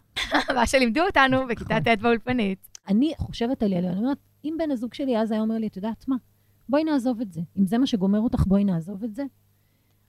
מה 0.55 0.67
שלימדו 0.67 1.01
אותנו 1.07 1.47
בכיתה 1.47 1.79
נכון. 1.81 1.97
ט' 1.97 2.01
באולפנית. 2.01 2.69
אני 2.89 3.13
חושבת 3.19 3.63
על 3.63 3.73
ילד, 3.73 3.85
אני 3.85 3.99
אומרת, 3.99 4.19
אם 4.45 4.55
בן 4.59 4.71
הזוג 4.71 4.95
שלי 4.95 5.19
אז 5.19 5.33
היה 5.33 5.41
אומר 5.41 5.55
לי, 5.55 5.67
את 5.67 5.77
יודעת 5.77 6.09
מה, 6.09 6.17
בואי 6.69 6.85
נעזוב 6.85 7.21
את 7.21 7.33
זה. 7.33 7.41
אם 7.59 7.67
זה 7.67 7.79
מה 7.79 7.87
שגומר 7.87 8.21
אותך, 8.21 8.45
בואי 8.47 8.65
נעזוב 8.65 9.05
את 9.05 9.15
זה. 9.15 9.23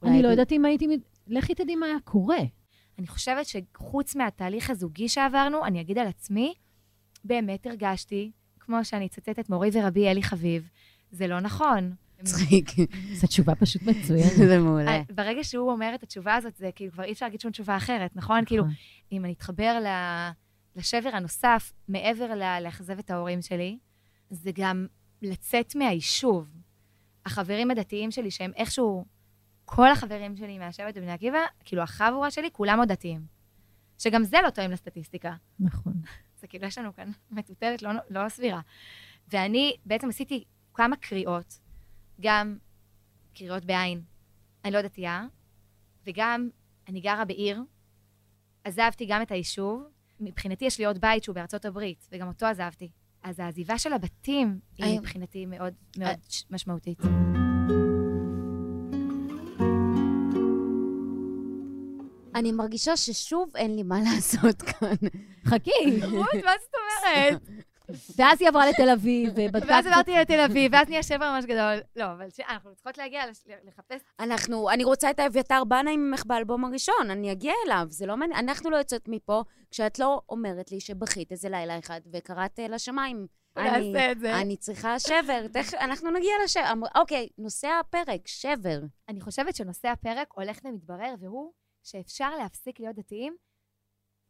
אני 0.03 0.21
לא 0.21 0.27
יודעת 0.27 0.51
אם 0.51 0.65
הייתי... 0.65 0.87
לכי 1.27 1.55
תדעי 1.55 1.75
מה 1.75 1.85
היה 1.85 1.99
קורה. 2.03 2.39
אני 2.99 3.07
חושבת 3.07 3.45
שחוץ 3.45 4.15
מהתהליך 4.15 4.69
הזוגי 4.69 5.09
שעברנו, 5.09 5.65
אני 5.65 5.81
אגיד 5.81 5.97
על 5.97 6.07
עצמי, 6.07 6.53
באמת 7.23 7.67
הרגשתי, 7.67 8.31
כמו 8.59 8.85
שאני 8.85 9.05
אצטט 9.05 9.39
את 9.39 9.49
מורי 9.49 9.69
ורבי 9.73 10.07
אלי 10.07 10.23
חביב, 10.23 10.69
זה 11.11 11.27
לא 11.27 11.39
נכון. 11.39 11.95
מצחיק. 12.19 12.69
זו 13.19 13.27
תשובה 13.27 13.55
פשוט 13.55 13.81
מצוינת. 13.81 14.31
זה 14.37 14.59
מעולה. 14.59 14.91
אה, 14.91 15.01
ברגע 15.15 15.43
שהוא 15.43 15.71
אומר 15.71 15.91
את 15.95 16.03
התשובה 16.03 16.35
הזאת, 16.35 16.55
זה 16.55 16.69
כאילו 16.75 16.91
כבר 16.91 17.03
אי 17.03 17.11
אפשר 17.11 17.25
להגיד 17.25 17.41
שום 17.41 17.51
תשובה 17.51 17.77
אחרת, 17.77 18.15
נכון? 18.15 18.45
כאילו, 18.45 18.63
נכון. 18.63 18.75
אם 19.11 19.25
אני 19.25 19.33
אתחבר 19.33 19.79
ל- 19.85 20.29
לשבר 20.79 21.09
הנוסף, 21.13 21.73
מעבר 21.87 22.35
ל- 22.35 22.63
לאכזב 22.63 22.99
את 22.99 23.09
ההורים 23.11 23.41
שלי, 23.41 23.77
זה 24.29 24.51
גם 24.55 24.87
לצאת 25.21 25.75
מהיישוב. 25.75 26.53
החברים 27.25 27.71
הדתיים 27.71 28.11
שלי, 28.11 28.31
שהם 28.31 28.51
איכשהו, 28.55 29.05
כל 29.75 29.91
החברים 29.91 30.35
שלי 30.35 30.57
מהשבט 30.57 30.97
בבני 30.97 31.11
עקיבא, 31.11 31.37
כאילו 31.65 31.81
החבורה 31.81 32.31
שלי, 32.31 32.49
כולם 32.51 32.79
עוד 32.79 32.87
דתיים. 32.91 33.25
שגם 33.97 34.23
זה 34.23 34.37
לא 34.45 34.49
תואם 34.49 34.71
לסטטיסטיקה. 34.71 35.35
נכון. 35.59 35.93
זה 36.39 36.47
כאילו, 36.47 36.65
יש 36.67 36.77
לנו 36.77 36.93
כאן 36.95 37.11
מטוטלת 37.31 37.81
לא, 37.81 37.91
לא 38.09 38.29
סבירה. 38.29 38.61
ואני 39.27 39.75
בעצם 39.85 40.09
עשיתי 40.09 40.43
כמה 40.73 40.95
קריאות, 40.95 41.59
גם 42.21 42.57
קריאות 43.35 43.65
בעין, 43.65 44.01
אני 44.65 44.73
לא 44.73 44.81
דתייה, 44.81 45.25
וגם 46.05 46.49
אני 46.87 47.01
גרה 47.01 47.25
בעיר, 47.25 47.61
עזבתי 48.63 49.05
גם 49.05 49.21
את 49.21 49.31
היישוב, 49.31 49.83
מבחינתי 50.19 50.65
יש 50.65 50.79
לי 50.79 50.85
עוד 50.85 51.01
בית 51.01 51.23
שהוא 51.23 51.35
בארצות 51.35 51.65
הברית, 51.65 52.07
וגם 52.11 52.27
אותו 52.27 52.45
עזבתי. 52.45 52.89
אז 53.23 53.39
העזיבה 53.39 53.77
של 53.77 53.93
הבתים 53.93 54.59
היא 54.77 54.99
מבחינתי 54.99 55.45
מאוד 55.45 55.73
מאוד 55.97 56.15
ש- 56.29 56.43
משמעותית. 56.49 56.99
אני 62.39 62.51
מרגישה 62.51 62.97
ששוב 62.97 63.49
אין 63.55 63.75
לי 63.75 63.83
מה 63.83 63.99
לעשות 64.15 64.61
כאן. 64.61 64.95
חכי. 65.45 66.01
רות, 66.01 66.43
מה 66.45 66.51
זאת 66.61 66.73
אומרת? 66.75 67.41
ואז 68.17 68.41
היא 68.41 68.49
עברה 68.49 68.69
לתל 68.69 68.89
אביב, 68.89 69.33
ובדקה... 69.35 69.65
ואז 69.67 69.85
עברתי 69.85 70.11
לתל 70.11 70.39
אביב, 70.39 70.71
ואז 70.73 70.89
נהיה 70.89 71.03
שבר 71.03 71.31
ממש 71.31 71.45
גדול. 71.45 71.75
לא, 71.95 72.03
אבל 72.03 72.25
אנחנו 72.49 72.75
צריכות 72.75 72.97
להגיע 72.97 73.23
לחפש 73.67 74.01
אנחנו, 74.19 74.69
אני 74.69 74.83
רוצה 74.83 75.09
את 75.09 75.19
האביתר 75.19 75.63
בנאי 75.63 75.97
ממך 75.97 76.25
באלבום 76.25 76.65
הראשון, 76.65 77.11
אני 77.11 77.31
אגיע 77.31 77.53
אליו, 77.65 77.85
זה 77.89 78.05
לא 78.05 78.17
מעניין, 78.17 78.39
אנחנו 78.39 78.69
לא 78.69 78.77
יוצאות 78.77 79.07
מפה 79.07 79.43
כשאת 79.71 79.99
לא 79.99 80.21
אומרת 80.29 80.71
לי 80.71 80.79
שבכית 80.79 81.31
איזה 81.31 81.49
לילה 81.49 81.79
אחד 81.79 82.01
וקראת 82.13 82.59
אה, 82.59 82.67
לשמיים. 82.67 83.27
אני, 83.57 84.11
את 84.11 84.19
זה. 84.19 84.35
אני 84.41 84.57
צריכה 84.57 84.99
שבר, 84.99 85.47
תכף, 85.47 85.73
אנחנו 85.73 86.11
נגיע 86.11 86.31
לשבר. 86.43 86.87
אוקיי, 86.95 87.27
נושא 87.37 87.67
הפרק, 87.67 88.27
שבר. 88.27 88.79
אני 89.09 89.21
חושבת 89.21 89.55
שנושא 89.55 89.87
הפרק 89.87 90.27
הולך 90.33 90.59
ומתברר, 90.65 91.13
והוא 91.19 91.51
שאפשר 91.83 92.35
להפסיק 92.35 92.79
להיות 92.79 92.95
דתיים 92.95 93.35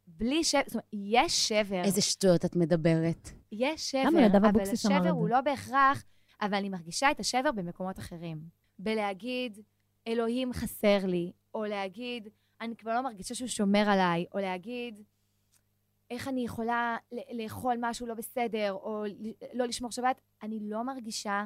בלי 0.08 0.44
שבר. 0.44 0.62
זאת 0.65 0.74
אומרת, 0.74 0.88
יש 0.94 1.48
שבר. 1.48 1.84
איזה 1.84 2.01
שטויות 2.01 2.46
את 2.46 2.56
מדברת. 2.56 3.29
יש 3.51 3.91
שבר, 3.91 4.01
למה 4.08 4.27
נדב 4.27 4.36
אבל 4.36 4.48
אבוקסיס 4.48 4.86
אמר 4.86 4.96
השבר 4.96 5.10
את 5.10 5.13
הוא 5.13 5.27
זה? 5.27 5.34
לא 5.34 5.41
בהכרח, 5.41 6.03
אבל 6.41 6.56
אני 6.56 6.70
מרגישה 6.70 7.12
את 7.12 7.20
השבר 7.20 7.51
במקומות 7.51 8.00
אחרים. 8.00 8.39
בלהגיד, 8.79 9.60
אלוהים 10.08 10.53
חסר 10.53 11.06
לי, 11.06 11.32
או 11.53 11.65
להגיד, 11.65 12.27
אני 12.62 12.75
כבר 12.75 12.94
לא 12.94 13.01
מרגישה 13.01 13.36
שהוא 13.36 13.48
שומר 13.48 13.89
עליי, 13.89 14.25
או 14.34 14.39
להגיד, 14.39 15.03
איך 16.12 16.27
אני 16.27 16.46
יכולה 16.46 16.98
לאכול 17.32 17.75
משהו 17.79 18.08
לא 18.08 18.13
בסדר, 18.13 18.72
או 18.72 19.03
לא 19.53 19.65
לשמור 19.65 19.91
שבת. 19.91 20.22
אני 20.44 20.60
לא 20.62 20.84
מרגישה, 20.84 21.46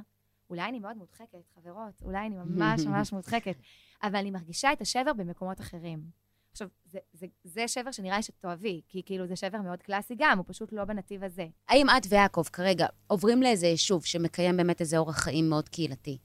אולי 0.50 0.70
אני 0.70 0.80
מאוד 0.80 0.98
מודחקת, 0.98 1.48
חברות, 1.56 2.02
אולי 2.02 2.26
אני 2.26 2.36
ממש 2.36 2.86
ממש 2.86 3.14
מודחקת, 3.14 3.56
אבל 4.04 4.16
אני 4.16 4.32
מרגישה 4.32 4.74
את 4.74 4.82
השבר 4.82 5.14
במקומות 5.14 5.62
אחרים. 5.62 6.24
עכשיו, 6.52 6.68
זה, 6.92 7.00
זה, 7.14 7.26
זה 7.44 7.68
שבר 7.68 7.92
שנראה 7.92 8.18
לי 8.18 8.24
שאת 8.24 8.36
תאהבי, 8.40 8.82
כי 8.90 9.02
כאילו 9.06 9.28
זה 9.28 9.36
שבר 9.36 9.62
מאוד 9.62 9.82
קלאסי 9.82 10.14
גם, 10.18 10.38
הוא 10.38 10.46
פשוט 10.48 10.74
לא 10.74 10.86
בנתיב 10.86 11.24
הזה. 11.24 11.48
האם 11.70 11.90
את 11.90 12.06
ויעקב 12.10 12.44
כרגע 12.54 12.88
עוברים 13.08 13.44
לאיזה 13.44 13.68
יישוב 13.68 14.06
שמקיים 14.06 14.58
באמת 14.58 14.82
איזה 14.82 14.98
אורח 14.98 15.20
חיים 15.20 15.50
מאוד 15.50 15.70
קהילתי? 15.70 16.18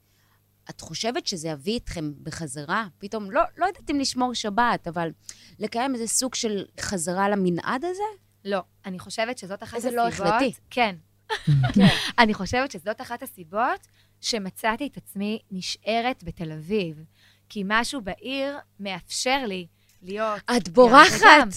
את 0.69 0.81
חושבת 0.81 1.27
שזה 1.27 1.49
יביא 1.49 1.79
אתכם 1.79 2.23
בחזרה? 2.23 2.87
פתאום, 2.97 3.31
לא, 3.31 3.41
לא 3.57 3.65
יודעת 3.65 3.89
אם 3.91 3.99
לשמור 3.99 4.33
שבת, 4.33 4.87
אבל 4.87 5.11
לקיים 5.59 5.93
איזה 5.93 6.07
סוג 6.07 6.35
של 6.35 6.65
חזרה 6.79 7.29
למנעד 7.29 7.85
הזה? 7.85 8.03
לא, 8.45 8.59
אני 8.85 8.99
חושבת 8.99 9.37
שזאת 9.37 9.63
אחת 9.63 9.75
איזה 9.75 9.87
הסיבות... 9.87 10.19
לא 10.19 10.25
החלטי. 10.25 10.51
כן. 10.69 10.95
כן. 11.75 11.87
אני 12.19 12.33
חושבת 12.33 12.71
שזאת 12.71 13.01
אחת 13.01 13.23
הסיבות 13.23 13.87
שמצאתי 14.21 14.87
את 14.87 14.97
עצמי 14.97 15.39
נשארת 15.51 16.23
בתל 16.23 16.51
אביב. 16.51 17.03
כי 17.49 17.63
משהו 17.65 18.01
בעיר 18.01 18.57
מאפשר 18.79 19.45
לי 19.47 19.67
להיות... 20.01 20.41
את 20.57 20.69
בורחת! 20.69 21.47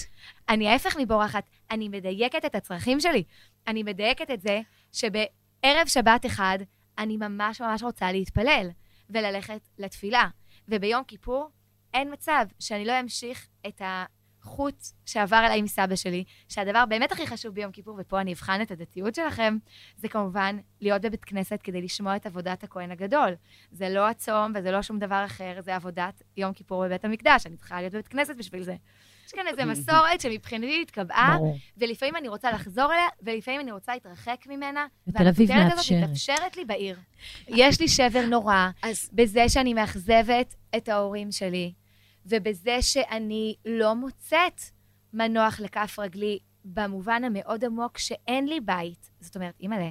אני 0.49 0.67
ההפך 0.67 0.95
מבורחת, 0.99 1.49
אני 1.71 1.89
מדייקת 1.89 2.45
את 2.45 2.55
הצרכים 2.55 2.99
שלי. 2.99 3.23
אני 3.67 3.83
מדייקת 3.83 4.31
את 4.31 4.41
זה 4.41 4.61
שבערב 4.91 5.87
שבת 5.87 6.25
אחד, 6.25 6.59
אני 6.97 7.17
ממש 7.17 7.61
ממש 7.61 7.83
רוצה 7.83 8.11
להתפלל 8.11 8.69
וללכת 9.09 9.59
לתפילה. 9.77 10.27
וביום 10.67 11.03
כיפור, 11.03 11.49
אין 11.93 12.13
מצב 12.13 12.45
שאני 12.59 12.85
לא 12.85 12.99
אמשיך 12.99 13.47
את 13.67 13.81
החוט 14.43 14.83
שעבר 15.05 15.35
עליי 15.35 15.59
עם 15.59 15.67
סבא 15.67 15.95
שלי, 15.95 16.23
שהדבר 16.49 16.85
באמת 16.85 17.11
הכי 17.11 17.27
חשוב 17.27 17.53
ביום 17.53 17.71
כיפור, 17.71 17.95
ופה 17.99 18.21
אני 18.21 18.33
אבחן 18.33 18.61
את 18.61 18.71
הדתיות 18.71 19.15
שלכם, 19.15 19.57
זה 19.97 20.09
כמובן 20.09 20.57
להיות 20.81 21.01
בבית 21.01 21.25
כנסת 21.25 21.59
כדי 21.63 21.81
לשמוע 21.81 22.15
את 22.15 22.25
עבודת 22.25 22.63
הכהן 22.63 22.91
הגדול. 22.91 23.35
זה 23.71 23.89
לא 23.89 24.09
הצום 24.09 24.51
וזה 24.55 24.71
לא 24.71 24.81
שום 24.81 24.99
דבר 24.99 25.25
אחר, 25.25 25.59
זה 25.59 25.75
עבודת 25.75 26.21
יום 26.37 26.53
כיפור 26.53 26.85
בבית 26.85 27.05
המקדש. 27.05 27.45
אני 27.45 27.57
צריכה 27.57 27.81
להיות 27.81 27.93
בבית 27.93 28.07
כנסת 28.07 28.35
בשביל 28.35 28.63
זה. 28.63 28.75
יש 29.25 29.31
כאן 29.31 29.47
איזו 29.47 29.61
מסורת 29.65 30.21
שמבחינתי 30.21 30.81
התקבעה. 30.81 31.37
ולפעמים 31.77 32.15
אני 32.15 32.27
רוצה 32.27 32.51
לחזור 32.51 32.85
אליה, 32.93 33.07
ולפעמים 33.21 33.61
אני 33.61 33.71
רוצה 33.71 33.93
להתרחק 33.93 34.45
ממנה. 34.49 34.85
ותל 35.07 35.27
אביב 35.27 35.49
והכותרת 35.49 35.79
הזאת 35.79 35.91
מאפשרת. 35.91 36.03
מתאפשרת 36.03 36.57
לי 36.57 36.65
בעיר. 36.65 36.97
יש 37.47 37.81
לי 37.81 37.87
שבר 37.87 38.25
נורא 38.29 38.69
אז 38.81 39.09
בזה 39.13 39.49
שאני 39.49 39.73
מאכזבת 39.73 40.55
את 40.77 40.89
ההורים 40.89 41.31
שלי, 41.31 41.73
ובזה 42.25 42.81
שאני 42.81 43.55
לא 43.65 43.93
מוצאת 43.95 44.61
מנוח 45.13 45.59
לכף 45.59 45.99
רגלי 45.99 46.39
במובן 46.65 47.23
המאוד 47.23 47.65
עמוק 47.65 47.97
שאין 47.97 48.47
לי 48.47 48.59
בית. 48.59 49.09
זאת 49.19 49.35
אומרת, 49.35 49.53
אימא'לה, 49.59 49.89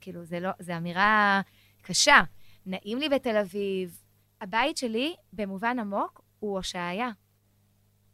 כאילו, 0.00 0.24
זה 0.24 0.40
לא, 0.40 0.50
זו 0.58 0.76
אמירה 0.76 1.40
קשה. 1.82 2.20
נעים 2.66 2.98
לי 2.98 3.08
בתל 3.08 3.36
אביב. 3.36 4.02
הבית 4.40 4.76
שלי, 4.76 5.14
במובן 5.32 5.78
עמוק, 5.78 6.20
הוא 6.38 6.56
הושעיה. 6.56 7.10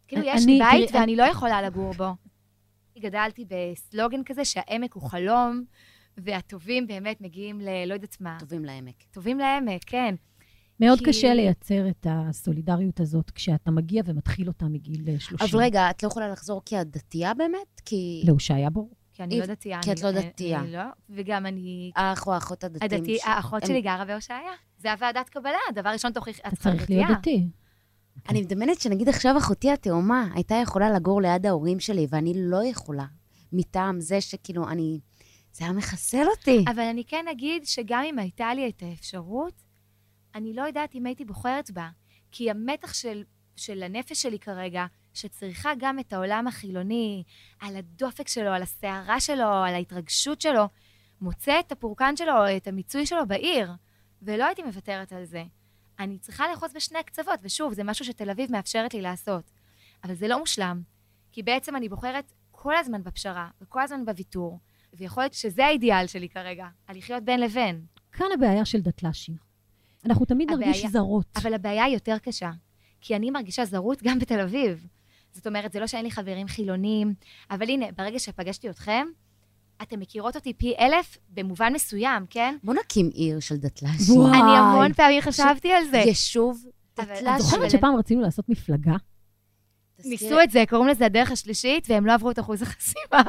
כאילו, 0.08 0.22
יש 0.24 0.44
אני- 0.44 0.52
לי 0.52 0.58
בית 0.58 0.88
תראי, 0.90 1.00
ואני 1.00 1.16
לא 1.16 1.22
יכולה 1.22 1.62
לגור 1.62 1.92
בו. 1.94 2.08
גדלתי 2.98 3.44
בסלוגן 3.48 4.24
כזה 4.24 4.44
שהעמק 4.44 4.94
הוא 4.94 5.02
חלום, 5.02 5.64
והטובים 6.16 6.86
באמת 6.86 7.20
מגיעים 7.20 7.60
ל... 7.60 7.68
לא 7.86 7.94
יודעת 7.94 8.20
מה. 8.20 8.36
טובים 8.40 8.64
לעמק. 8.64 9.02
טובים 9.10 9.38
לעמק, 9.38 9.80
כן. 9.86 10.14
מאוד 10.80 10.98
כי- 10.98 11.04
קשה 11.04 11.34
לייצר 11.34 11.88
את 11.88 12.06
הסולידריות 12.10 13.00
הזאת 13.00 13.30
כשאתה 13.30 13.70
מגיע 13.70 14.02
ומתחיל 14.06 14.48
אותה 14.48 14.66
מגיל 14.66 15.08
אה, 15.08 15.20
30. 15.20 15.48
אבל 15.50 15.64
רגע, 15.64 15.90
את 15.90 16.02
לא 16.02 16.08
יכולה 16.08 16.28
לחזור 16.28 16.62
כי 16.64 16.80
את 16.80 16.90
דתייה 16.90 17.34
באמת? 17.34 17.80
כי 17.84 18.22
להושעיה 18.26 18.70
בור. 18.70 18.90
כי 19.12 19.22
אני 19.22 19.34
אם- 19.34 19.40
לא 19.40 19.46
דתייה. 19.46 19.80
כי 19.82 19.92
את 19.92 20.02
לא 20.02 20.08
אני- 20.08 20.22
דתייה. 20.22 20.60
אני 20.60 20.72
לא, 20.72 20.82
וגם 21.10 21.46
אני... 21.46 21.90
האח 21.96 22.26
או 22.26 22.34
האחות 22.34 22.64
הדתיים? 22.64 23.00
הדתי, 23.00 23.18
ש- 23.18 23.20
האחות 23.24 23.62
הם- 23.62 23.68
שלי 23.68 23.80
גרה 23.80 24.04
בהושעיה. 24.04 24.50
זה 24.78 24.92
הוועדת 24.92 25.28
קבלה, 25.28 25.58
דבר 25.74 25.88
ראשון 25.90 26.12
תוכיח, 26.12 26.38
את 26.40 26.46
אתה 26.46 26.56
צריך 26.56 26.90
להיות 26.90 27.10
דתי. 27.10 27.46
אני 28.28 28.40
מדמיינת 28.42 28.80
שנגיד 28.80 29.08
עכשיו 29.08 29.38
אחותי 29.38 29.70
התאומה 29.70 30.28
הייתה 30.34 30.54
יכולה 30.54 30.90
לגור 30.90 31.22
ליד 31.22 31.46
ההורים 31.46 31.80
שלי, 31.80 32.06
ואני 32.10 32.32
לא 32.36 32.64
יכולה. 32.64 33.04
מטעם 33.52 34.00
זה 34.00 34.20
שכאילו, 34.20 34.68
אני... 34.68 35.00
זה 35.52 35.64
היה 35.64 35.72
מחסל 35.72 36.24
אותי. 36.38 36.64
אבל 36.68 36.82
אני 36.82 37.04
כן 37.04 37.24
אגיד 37.32 37.66
שגם 37.66 38.02
אם 38.10 38.18
הייתה 38.18 38.54
לי 38.54 38.68
את 38.68 38.82
האפשרות, 38.82 39.62
אני 40.36 40.54
לא 40.54 40.62
יודעת 40.62 40.94
אם 40.94 41.06
הייתי 41.06 41.24
בוחרת 41.24 41.70
בה. 41.70 41.88
כי 42.32 42.50
המתח 42.50 42.94
של, 42.94 43.24
של 43.56 43.82
הנפש 43.82 44.22
שלי 44.22 44.38
כרגע, 44.38 44.86
שצריכה 45.14 45.72
גם 45.78 45.98
את 45.98 46.12
העולם 46.12 46.46
החילוני, 46.46 47.24
על 47.60 47.76
הדופק 47.76 48.28
שלו, 48.28 48.50
על 48.50 48.62
הסערה 48.62 49.20
שלו, 49.20 49.48
על 49.52 49.74
ההתרגשות 49.74 50.40
שלו, 50.40 50.68
מוצא 51.20 51.60
את 51.60 51.72
הפורקן 51.72 52.16
שלו, 52.16 52.32
או 52.32 52.56
את 52.56 52.66
המיצוי 52.66 53.06
שלו 53.06 53.26
בעיר, 53.26 53.72
ולא 54.22 54.44
הייתי 54.44 54.62
מוותרת 54.62 55.12
על 55.12 55.24
זה. 55.24 55.44
אני 55.98 56.18
צריכה 56.18 56.48
לאחוז 56.48 56.72
בשני 56.72 56.98
הקצוות, 56.98 57.40
ושוב, 57.42 57.72
זה 57.72 57.84
משהו 57.84 58.04
שתל 58.04 58.30
אביב 58.30 58.52
מאפשרת 58.52 58.94
לי 58.94 59.02
לעשות. 59.02 59.50
אבל 60.04 60.14
זה 60.14 60.28
לא 60.28 60.38
מושלם, 60.38 60.82
כי 61.32 61.42
בעצם 61.42 61.76
אני 61.76 61.88
בוחרת 61.88 62.32
כל 62.50 62.76
הזמן 62.76 63.02
בפשרה, 63.02 63.48
וכל 63.60 63.82
הזמן 63.82 64.04
בוויתור, 64.04 64.60
ויכול 64.92 65.22
להיות 65.22 65.34
שזה 65.34 65.66
האידיאל 65.66 66.06
שלי 66.06 66.28
כרגע, 66.28 66.66
על 66.86 66.96
לחיות 66.96 67.24
בין 67.24 67.40
לבין. 67.40 67.86
כאן 68.12 68.26
הבעיה 68.34 68.64
של 68.64 68.80
דתל"שים. 68.80 69.45
אנחנו 70.06 70.24
תמיד 70.26 70.50
נרגיש 70.50 70.78
הבעיה- 70.78 70.90
זרות. 70.90 71.26
אבל 71.36 71.54
הבעיה 71.54 71.84
היא 71.84 71.94
יותר 71.94 72.16
קשה, 72.18 72.50
כי 73.00 73.16
אני 73.16 73.30
מרגישה 73.30 73.64
זרות 73.64 74.02
גם 74.02 74.18
בתל 74.18 74.40
אביב. 74.40 74.86
זאת 75.32 75.46
אומרת, 75.46 75.72
זה 75.72 75.80
לא 75.80 75.86
שאין 75.86 76.04
לי 76.04 76.10
חברים 76.10 76.48
חילונים, 76.48 77.14
אבל 77.50 77.68
הנה, 77.68 77.86
ברגע 77.96 78.18
שפגשתי 78.18 78.70
אתכם, 78.70 79.06
אתן 79.82 79.98
מכירות 79.98 80.36
אותי 80.36 80.52
פי 80.52 80.74
אלף 80.80 81.18
במובן 81.28 81.72
מסוים, 81.72 82.26
כן? 82.30 82.56
בוא 82.64 82.74
נקים 82.74 83.10
עיר 83.14 83.40
של 83.40 83.56
דתל"שים. 83.56 84.16
וואי. 84.20 84.30
אני 84.30 84.58
המון 84.58 84.92
פעמים 84.92 85.20
חשבתי 85.22 85.72
על 85.72 85.84
זה. 85.90 85.96
יישוב 85.96 86.64
אבל- 86.98 87.04
את 87.04 87.10
דתל"שים. 87.22 87.38
זוכרת 87.38 87.70
שפעם 87.70 87.96
רצינו 87.96 88.20
לעשות 88.22 88.48
מפלגה? 88.48 88.94
ניסו 90.04 90.40
את 90.42 90.50
זה, 90.50 90.64
קוראים 90.68 90.88
לזה 90.88 91.06
הדרך 91.06 91.30
השלישית, 91.30 91.86
והם 91.90 92.06
לא 92.06 92.14
עברו 92.14 92.30
את 92.30 92.38
אחוז 92.38 92.62
החסימה. 92.62 93.22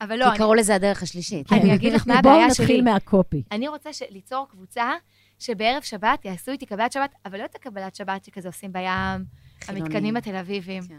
אבל 0.00 0.16
לא, 0.18 0.24
כי 0.24 0.30
אני- 0.30 0.38
קראו 0.38 0.54
לזה 0.54 0.74
הדרך 0.74 1.02
השלישית. 1.02 1.52
אני 1.52 1.74
אגיד 1.74 1.92
לך 1.92 2.06
מה 2.08 2.22
בואו 2.22 2.34
הבעיה 2.34 2.48
נתחיל 2.48 2.66
שלי. 2.66 2.80
מהקופי. 2.80 3.42
אני 3.52 3.68
רוצה 3.68 3.92
ש- 3.92 4.02
ליצור 4.10 4.46
קבוצה 4.50 4.90
שבערב 5.38 5.82
שבת 5.82 6.24
יעשו 6.24 6.52
איתי 6.52 6.66
קבלת 6.66 6.92
שבת, 6.92 7.10
אבל 7.26 7.38
לא 7.38 7.44
את 7.44 7.54
הקבלת 7.54 7.94
שבת 7.94 8.24
שכזה 8.24 8.48
עושים 8.48 8.72
בים. 8.72 9.24
המתקנים 9.68 10.16
התל 10.16 10.36
אביביים. 10.36 10.82
כן. 10.82 10.94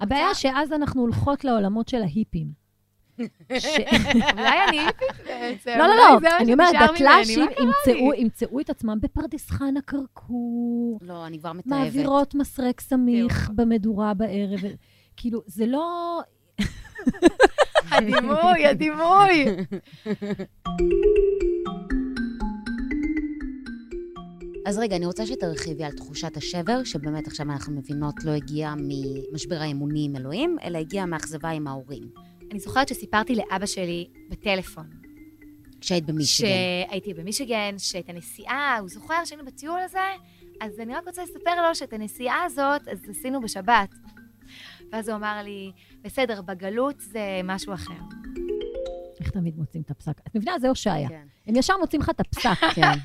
הבעיה 0.00 0.34
שאז 0.34 0.72
אנחנו 0.72 1.00
הולכות 1.00 1.44
לעולמות 1.44 1.88
של 1.88 2.02
ההיפים. 2.02 2.64
אולי 3.18 3.28
אני 4.68 4.78
היפית 4.78 5.26
בעצם. 5.26 5.70
לא, 5.78 5.86
לא, 5.86 5.94
לא, 6.22 6.38
אני 6.40 6.52
אומרת, 6.52 6.68
שנשאר 6.70 6.92
ממני, 6.92 7.24
דתל"שים 7.24 7.44
מה 7.44 7.50
קרה 7.84 7.94
ימצאו- 8.16 8.60
את 8.60 8.70
עצמם 8.70 8.98
בפרדס 9.00 9.50
חנה 9.50 9.80
כרכור, 9.86 10.98
לא, 11.02 11.26
אני 11.26 11.38
כבר 11.38 11.52
מתאהבת. 11.52 11.84
מעבירות 11.84 12.34
מסרק 12.34 12.80
סמיך. 12.80 13.50
במדורה 13.54 14.14
בערב. 14.14 14.60
כאילו, 15.16 15.42
זה 15.46 15.66
לא... 15.66 16.20
הדימוי, 17.90 18.66
הדימוי. 18.66 19.44
אז 24.66 24.78
רגע, 24.78 24.96
אני 24.96 25.06
רוצה 25.06 25.26
שתרחיבי 25.26 25.84
על 25.84 25.92
תחושת 25.92 26.36
השבר, 26.36 26.84
שבאמת 26.84 27.26
עכשיו 27.26 27.46
אנחנו 27.50 27.72
מבינות 27.72 28.24
לא 28.24 28.30
הגיעה 28.30 28.74
ממשבר 28.78 29.56
האמוני 29.56 30.04
עם 30.04 30.16
אלוהים, 30.16 30.56
אלא 30.64 30.78
הגיעה 30.78 31.06
מאכזבה 31.06 31.48
עם 31.50 31.66
ההורים. 31.66 32.10
אני 32.50 32.60
זוכרת 32.60 32.88
שסיפרתי 32.88 33.34
לאבא 33.34 33.66
שלי 33.66 34.08
בטלפון, 34.30 34.90
כשהיית 35.80 36.06
במישיגן. 36.06 36.48
שהייתי 36.88 37.14
במישיגן, 37.14 37.74
שאת 37.78 38.08
הנסיעה, 38.08 38.78
הוא 38.78 38.88
זוכר 38.88 39.24
שהיינו 39.24 39.44
בטיול 39.44 39.80
הזה, 39.80 39.98
אז 40.60 40.80
אני 40.80 40.94
רק 40.94 41.06
רוצה 41.06 41.22
לספר 41.22 41.68
לו 41.68 41.74
שאת 41.74 41.92
הנסיעה 41.92 42.44
הזאת, 42.44 42.88
אז 42.88 42.98
עשינו 43.10 43.40
בשבת. 43.40 43.94
ואז 44.92 45.08
הוא 45.08 45.16
אמר 45.16 45.42
לי, 45.44 45.72
בסדר, 46.02 46.42
בגלות 46.42 47.00
זה 47.00 47.40
משהו 47.44 47.74
אחר. 47.74 48.23
תמיד 49.34 49.56
מוצאים 49.56 49.82
את 49.82 49.90
הפסק? 49.90 50.20
את 50.26 50.36
מבינה? 50.36 50.58
זה 50.58 50.68
הושעיה. 50.68 51.08
כן. 51.08 51.26
הם 51.46 51.56
ישר 51.56 51.74
מוצאים 51.80 52.00
לך 52.02 52.10
את 52.10 52.20
הפסק. 52.20 52.60
כן. 52.76 52.98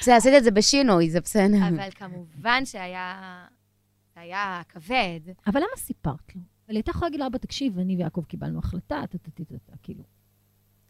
בסדר, 0.00 0.14
עשית 0.14 0.32
את 0.38 0.44
זה 0.44 0.50
בשינוי, 0.50 1.10
זה 1.10 1.20
בסדר. 1.20 1.68
אבל 1.68 1.90
כמובן 1.90 2.64
שהיה... 2.64 3.44
זה 4.14 4.20
היה 4.20 4.62
כבד. 4.68 5.20
אבל 5.46 5.60
למה 5.60 5.76
סיפרת 5.76 6.34
לו? 6.34 6.40
אבל 6.40 6.74
היא 6.74 6.76
הייתה 6.76 6.90
יכולה 6.90 7.06
להגיד 7.06 7.20
לאבא, 7.20 7.38
תקשיב, 7.38 7.78
אני 7.78 7.96
ויעקב 7.96 8.24
קיבלנו 8.24 8.58
החלטה, 8.58 9.02
טה-טה-טה-טה, 9.10 9.72
כאילו. 9.82 10.04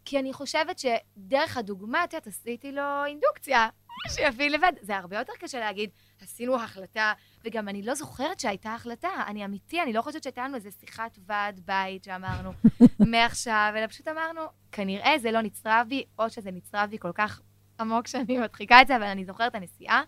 כי 0.05 0.19
אני 0.19 0.33
חושבת 0.33 0.79
שדרך 0.79 1.57
הדוגמה, 1.57 2.05
את 2.05 2.12
יודעת, 2.12 2.26
עשיתי 2.26 2.73
לו 2.73 3.05
אינדוקציה, 3.07 3.69
שיבין 4.09 4.53
לבד. 4.53 4.73
זה 4.81 4.97
הרבה 4.97 5.19
יותר 5.19 5.33
קשה 5.41 5.61
להגיד, 5.61 5.91
עשינו 6.23 6.56
החלטה, 6.56 7.12
וגם 7.44 7.68
אני 7.68 7.82
לא 7.82 7.94
זוכרת 7.94 8.40
שהייתה 8.40 8.75
החלטה. 8.75 9.08
אני 9.26 9.44
אמיתי, 9.44 9.82
אני 9.82 9.92
לא 9.92 10.02
חושבת 10.02 10.23
שהייתה 10.23 10.44
לנו 10.44 10.54
איזו 10.54 10.70
שיחת 10.80 11.18
ועד 11.26 11.61
בית 11.64 12.04
שאמרנו, 12.04 12.50
מעכשיו, 13.12 13.73
אלא 13.76 13.87
פשוט 13.87 14.08
אמרנו, 14.08 14.40
כנראה 14.73 15.18
זה 15.18 15.31
לא 15.31 15.42
נצרב 15.42 15.87
בי, 15.88 16.05
או 16.18 16.31
שזה 16.31 16.50
נצרב 16.50 16.90
בי 16.90 16.98
כל 16.98 17.12
כך 17.14 17.40
עמוק 17.81 18.07
שאני 18.07 18.38
מדחיקה 18.38 18.83
את 18.83 18.87
זה, 18.87 18.96
אבל 18.96 19.05
אני 19.05 19.24
זוכרת 19.24 19.50
את 19.50 19.55
הנסיעה. 19.55 20.02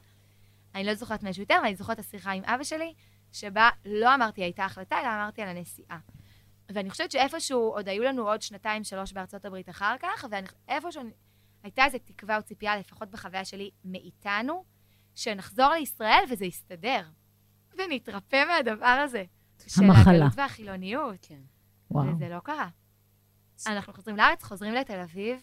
אני 0.75 0.85
לא 0.85 0.95
זוכרת 0.95 1.23
משהו 1.23 1.43
יותר, 1.43 1.59
ואני 1.63 1.77
זוכרת 1.77 2.01
את 2.01 2.05
השיחה 2.05 2.31
עם 2.31 2.45
אבא 2.45 2.65
שלי, 2.65 2.95
שבה 3.33 3.71
לא 3.85 4.15
אמרתי 4.15 4.43
הייתה 4.43 4.65
החלטה, 4.65 5.01
אלא 5.01 5.09
אמרתי 5.09 5.43
על 5.43 5.49
הנסיעה. 5.49 5.99
ואני 6.69 6.91
חושבת 6.91 7.11
שאיפשהו, 7.11 7.61
עוד 7.61 7.89
היו 7.89 8.03
לנו 8.03 8.29
עוד 8.29 8.43
שנתיים, 8.43 8.85
שלוש 8.85 9.13
בארצות 9.13 9.45
הברית 9.45 9.69
אחר 9.69 9.97
כך, 10.01 10.25
ואיפשהו 10.31 11.03
הייתה 11.63 11.85
איזו 11.85 11.99
תקווה 12.05 12.37
או 12.37 12.43
ציפייה, 12.43 12.77
לפחות 12.77 13.11
בחוויה 13.11 13.45
שלי, 13.45 13.71
מאיתנו, 13.85 14.65
שנחזור 15.19 15.69
לישראל 15.69 16.25
וזה 16.31 16.45
יסתדר. 16.47 17.03
ונתרפא 17.79 18.45
מהדבר 18.49 18.87
הזה. 18.87 19.25
המחלה. 19.77 20.05
של 20.05 20.11
הגלות 20.11 20.33
והחילוניות. 20.37 21.17
כן. 21.23 21.41
וואו. 21.91 22.17
וזה 22.17 22.29
לא 22.29 22.39
קרה. 22.39 22.69
אנחנו 23.67 23.93
חוזרים 23.93 24.17
לארץ, 24.17 24.43
חוזרים 24.43 24.75
לתל 24.75 25.01
אביב, 25.01 25.43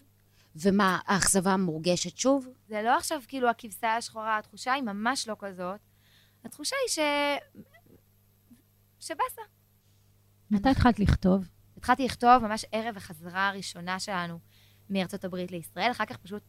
ומה, 0.55 0.99
האכזבה 1.05 1.57
מורגשת 1.57 2.17
שוב? 2.17 2.47
זה 2.67 2.81
לא 2.81 2.97
עכשיו 2.97 3.21
כאילו 3.27 3.49
הכבשה 3.49 3.95
השחורה, 3.95 4.37
התחושה 4.37 4.73
היא 4.73 4.83
ממש 4.83 5.27
לא 5.27 5.35
כזאת. 5.39 5.79
התחושה 6.45 6.75
היא 6.85 6.89
ש... 6.89 6.99
שבאסה. 8.99 9.41
מתי 10.51 10.69
התחלת 10.69 10.99
לכתוב? 10.99 11.49
התחלתי 11.77 12.05
לכתוב 12.05 12.37
ממש 12.47 12.65
ערב 12.71 12.97
החזרה 12.97 13.49
הראשונה 13.49 13.99
שלנו 13.99 14.39
מארצות 14.89 15.23
הברית 15.23 15.51
לישראל, 15.51 15.91
אחר 15.91 16.05
כך 16.05 16.17
פשוט 16.17 16.43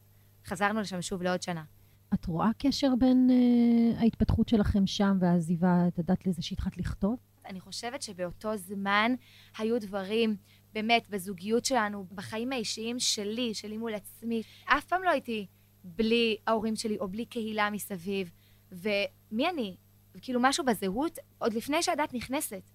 חזרנו 0.47 0.81
לשם 0.81 1.03
שוב 1.03 1.23
לעוד 1.23 1.43
שנה. 1.43 1.65
את 2.15 2.27
רואה 2.27 2.51
קשר 2.59 2.89
בין 2.99 3.31
uh, 3.31 4.01
ההתפתחות 4.01 4.49
שלכם 4.49 4.87
שם 4.87 5.17
והעזיבה, 5.21 5.89
את 5.89 5.99
ידעת 5.99 6.27
לזה 6.27 6.43
שהתחלת 6.43 6.77
לכתוב? 6.77 7.17
אני 7.47 7.61
חושבת 7.61 8.03
שבאותו 8.03 8.57
זמן 8.57 9.15
היו 9.59 9.81
דברים, 9.81 10.37
באמת, 10.73 11.09
בזוגיות 11.11 11.65
שלנו, 11.65 12.07
בחיים 12.15 12.53
האישיים 12.53 12.99
שלי, 12.99 13.55
שלי 13.55 13.77
מול 13.77 13.95
עצמי. 13.95 14.43
אף 14.65 14.85
פעם 14.85 15.03
לא 15.03 15.11
הייתי 15.11 15.47
בלי 15.85 16.37
ההורים 16.47 16.77
שלי 16.77 16.99
או 16.99 17.09
בלי 17.09 17.25
קהילה 17.25 17.71
מסביב. 17.71 18.31
ומי 18.73 19.49
אני? 19.51 19.77
כאילו 20.23 20.41
משהו 20.43 20.65
בזהות, 20.65 21.19
עוד 21.39 21.55
לפני 21.55 21.83
שהדת 21.83 22.15
נכנסת, 22.15 22.71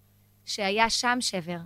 שהיה 0.45 0.89
שם 0.89 1.17
שבר. 1.19 1.59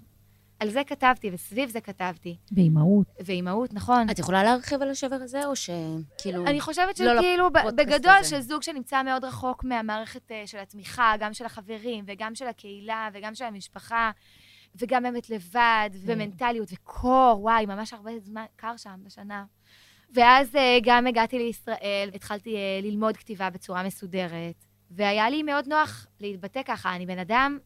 על 0.60 0.70
זה 0.70 0.84
כתבתי, 0.84 1.30
וסביב 1.34 1.70
זה 1.70 1.82
כתבתי. 1.82 2.38
באימהות. 2.52 3.08
ואימהות, 3.26 3.74
נכון. 3.74 4.10
את 4.10 4.20
יכולה 4.20 4.44
להרחיב 4.44 4.82
על 4.82 4.90
השבר 4.90 5.16
הזה, 5.16 5.46
או 5.46 5.56
שכאילו... 5.56 6.48
אני 6.48 6.62
חושבת 6.62 7.00
לא 7.00 7.18
שכאילו, 7.18 7.48
לפודקאסט 7.48 7.76
בגדול, 7.76 8.16
הזה. 8.20 8.30
של 8.30 8.42
זוג 8.42 8.64
שנמצא 8.64 9.04
מאוד 9.04 9.26
רחוק 9.26 9.64
מהמערכת 9.64 10.32
אה, 10.32 10.44
של 10.46 10.58
התמיכה, 10.58 11.14
גם 11.20 11.34
של 11.34 11.46
החברים, 11.46 12.04
וגם 12.08 12.36
של 12.36 12.48
הקהילה, 12.48 13.10
וגם 13.14 13.36
של 13.36 13.46
המשפחה, 13.46 14.12
וגם 14.76 15.04
באמת 15.04 15.30
לבד, 15.30 15.90
ומנטליות, 16.06 16.70
וקור, 16.74 17.40
וואי, 17.42 17.66
ממש 17.66 17.94
הרבה 17.94 18.12
זמן 18.20 18.46
קר 18.56 18.78
שם 18.78 19.00
בשנה. 19.04 19.44
ואז 20.14 20.56
אה, 20.56 20.78
גם 20.84 21.08
הגעתי 21.08 21.38
לישראל, 21.38 22.10
התחלתי 22.14 22.56
אה, 22.56 22.80
ללמוד 22.84 23.18
כתיבה 23.18 23.50
בצורה 23.50 23.84
מסודרת, 23.84 24.66
והיה 24.92 25.30
לי 25.30 25.44
מאוד 25.44 25.68
נוח 25.68 26.08
להתבטא 26.20 26.62
ככה. 26.66 26.96
אני 26.96 27.06
בן 27.06 27.20
אדם, 27.20 27.58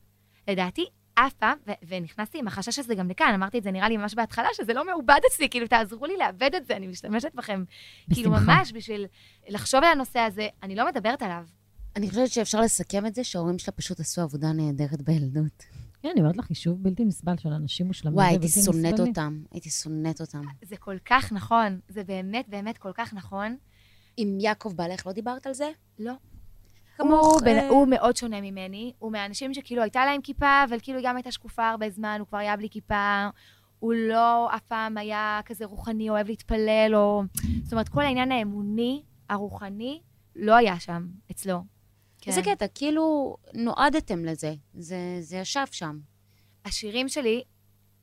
לדעתי, 0.48 0.86
אף 1.28 1.34
פעם, 1.34 1.58
ו- 1.68 1.72
ונכנסתי 1.88 2.40
עם 2.40 2.48
החשש 2.48 2.80
הזה 2.80 2.96
גם 2.96 3.10
לכאן, 3.10 3.34
אמרתי 3.34 3.58
את 3.58 3.64
זה 3.64 3.72
נראה 3.72 3.90
לי 3.90 3.98
ממש 3.98 4.14
בהתחלה, 4.14 4.48
שזה 4.54 4.74
לא 4.74 4.86
מעובד 4.86 5.20
אצלי, 5.32 5.50
כאילו, 5.50 5.68
תעזרו 5.68 6.06
לי 6.06 6.18
לאבד 6.18 6.56
את 6.58 6.66
זה, 6.66 6.76
אני 6.76 6.88
משתמשת 6.88 7.32
בכם. 7.36 7.64
כאילו, 8.14 8.32
בשמחה. 8.32 8.46
ממש 8.46 8.72
בשביל 8.74 9.06
לחשוב 9.48 9.84
על 9.84 9.92
הנושא 9.92 10.20
הזה, 10.20 10.48
אני 10.64 10.76
לא 10.76 10.88
מדברת 10.88 11.22
עליו. 11.22 11.46
אני 11.96 12.10
חושבת 12.10 12.30
שאפשר 12.30 12.62
לסכם 12.62 13.06
את 13.06 13.16
זה 13.16 13.24
שההורים 13.24 13.60
שלה 13.60 13.74
פשוט 13.74 14.00
עשו 14.00 14.22
עבודה 14.22 14.52
נהדרת 14.52 15.02
בילדות. 15.02 15.64
כן, 16.02 16.10
אני 16.14 16.22
אומרת 16.22 16.38
לך, 16.38 16.50
יישוב 16.50 16.84
בלתי 16.84 17.06
נסבל 17.06 17.38
של 17.38 17.50
אנשים 17.50 17.88
מושלמים. 17.88 18.18
וואי, 18.18 18.28
הייתי 18.28 18.48
שונאת. 18.48 19.00
אותם. 19.00 19.42
הייתי 19.52 19.70
שונאת 19.70 20.22
אותם. 20.22 20.42
זה 20.62 20.78
כל 20.78 20.96
כך 21.06 21.32
נכון, 21.32 21.80
זה 21.90 22.04
באמת 22.04 22.50
באמת 22.50 22.78
כל 22.78 22.92
כך 22.94 23.14
נכון. 23.14 23.56
עם 24.18 24.40
יעקב 24.40 24.74
בעלך 24.76 25.08
לא 25.08 25.12
דיברת 25.12 25.48
על 25.48 25.54
זה? 25.54 25.72
לא. 26.00 26.14
כמוך, 27.00 27.26
הוא, 27.26 27.48
אה, 27.48 27.70
הוא 27.70 27.88
מאוד 27.88 28.16
שונה 28.16 28.42
ממני, 28.42 28.94
הוא 29.00 29.12
מהאנשים 29.12 29.54
שכאילו 29.54 29.82
הייתה 29.82 30.06
להם 30.06 30.22
כיפה, 30.22 30.64
אבל 30.70 30.78
כאילו 30.82 30.98
היא 30.98 31.08
גם 31.08 31.16
הייתה 31.16 31.32
שקופה 31.32 31.70
הרבה 31.70 31.90
זמן, 31.90 32.18
הוא 32.20 32.28
כבר 32.28 32.38
היה 32.38 32.58
בלי 32.58 32.70
כיפה, 32.70 33.30
הוא 33.80 33.94
לא 33.94 34.56
אף 34.56 34.62
פעם 34.64 34.98
היה 34.98 35.40
כזה 35.46 35.66
רוחני, 35.66 36.10
אוהב 36.10 36.28
להתפלל, 36.28 36.92
או... 36.96 37.24
זאת 37.64 37.74
אומרת, 37.74 37.90
כל 37.90 38.02
העניין 38.02 38.32
האמוני, 38.32 39.04
הרוחני, 39.30 40.02
לא 40.36 40.56
היה 40.56 40.80
שם 40.80 41.08
אצלו. 41.32 41.64
כן. 42.22 42.32
איזה 42.32 42.42
קטע, 42.42 42.66
כאילו 42.76 43.38
נועדתם 43.54 44.26
לזה. 44.26 44.54
זה, 44.74 44.98
זה 45.20 45.38
ישב 45.38 45.66
שם. 45.72 46.00
השירים 46.66 47.10
שלי, 47.10 47.44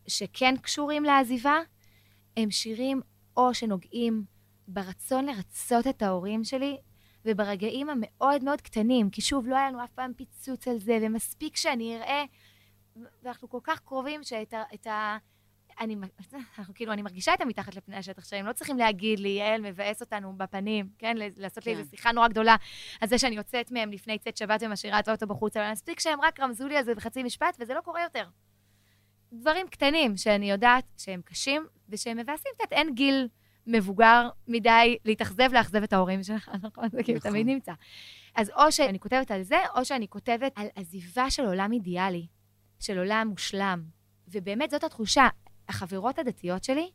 שכן 0.07 0.55
קשורים 0.57 1.05
לעזיבה, 1.05 1.57
הם 2.37 2.51
שירים 2.51 3.01
או 3.37 3.55
שנוגעים 3.55 4.25
ברצון 4.69 5.27
לרצות 5.27 5.87
את 5.87 6.03
ההורים 6.03 6.45
שלי, 6.45 6.77
וברגעים 7.27 7.91
המאוד 7.91 8.45
מאוד 8.45 8.61
קטנים, 8.61 9.11
כי 9.11 9.21
שוב, 9.21 9.47
לא 9.47 9.57
היה 9.57 9.69
לנו 9.69 9.85
אף 9.85 9.93
פעם 9.93 10.13
פיצוץ 10.15 10.69
על 10.69 10.79
זה, 10.79 10.99
ומספיק 11.03 11.57
שאני 11.57 11.97
אראה, 11.97 12.25
ואנחנו 13.23 13.49
כל 13.49 13.61
כך 13.63 13.81
קרובים 13.81 14.23
שאת 14.23 14.55
ה... 14.55 14.63
את 14.75 14.87
ה 14.87 15.19
אני, 15.81 15.97
אנחנו, 16.59 16.75
כאילו, 16.75 16.93
אני 16.93 17.03
מרגישה 17.03 17.35
את 17.35 17.41
המתחת 17.41 17.75
לפני 17.75 17.97
השטח 17.97 18.25
שהם 18.25 18.47
לא 18.47 18.53
צריכים 18.53 18.79
להגיד 18.79 19.19
לי, 19.19 19.29
יעל 19.29 19.61
מבאס 19.61 20.01
אותנו 20.01 20.37
בפנים, 20.37 20.89
כן? 20.99 21.17
לעשות 21.37 21.65
כן. 21.65 21.71
לי 21.71 21.77
איזו 21.77 21.91
שיחה 21.91 22.13
נורא 22.13 22.29
גדולה 22.29 22.57
על 23.01 23.09
זה 23.09 23.19
שאני 23.19 23.37
יוצאת 23.37 23.71
מהם 23.71 23.93
לפני 23.93 24.19
צאת 24.19 24.37
שבת 24.37 24.63
ומשאירה 24.63 24.99
את 24.99 25.09
האוטו 25.09 25.27
בחוץ, 25.27 25.57
אבל 25.57 25.73
מספיק 25.73 26.01
שהם 26.01 26.21
רק 26.21 26.41
רמזו 26.41 26.69
לי 26.69 26.77
על 26.77 26.85
זה 26.85 26.95
בחצי 26.95 27.23
משפט, 27.23 27.57
וזה 27.61 27.75
לא 27.75 27.81
קורה 27.81 28.03
יותר. 28.03 28.29
דברים 29.33 29.69
קטנים 29.69 30.17
שאני 30.17 30.51
יודעת 30.51 30.85
שהם 30.97 31.21
קשים 31.25 31.67
ושהם 31.89 32.17
מבאסים 32.17 32.53
קצת, 32.55 32.73
אין 32.73 32.95
גיל 32.95 33.29
מבוגר 33.67 34.29
מדי 34.49 34.97
להתאכזב, 35.05 35.53
לאכזב 35.53 35.83
את 35.83 35.93
ההורים 35.93 36.23
שלך, 36.23 36.51
נכון? 36.67 36.89
זה 36.93 37.03
כאילו 37.03 37.19
נכון. 37.19 37.31
תמיד 37.31 37.47
נמצא. 37.47 37.73
אז 38.35 38.51
או 38.51 38.73
שאני 38.73 38.99
כותבת 38.99 39.31
על 39.31 39.43
זה, 39.43 39.59
או 39.77 39.85
שאני 39.85 40.09
כותבת 40.09 40.53
על 40.55 40.67
עזיבה 40.75 41.31
של 41.31 41.45
עולם 41.45 41.73
אידיאלי, 41.73 42.27
של 42.81 42.99
עולם 42.99 43.29
מושלם. 43.31 43.83
ובאמת 44.29 44.71
זאת 44.71 44.85
התחושה. 44.85 45.29
החברות 45.69 46.19
הדתיות 46.19 46.65
שלי 46.65 46.91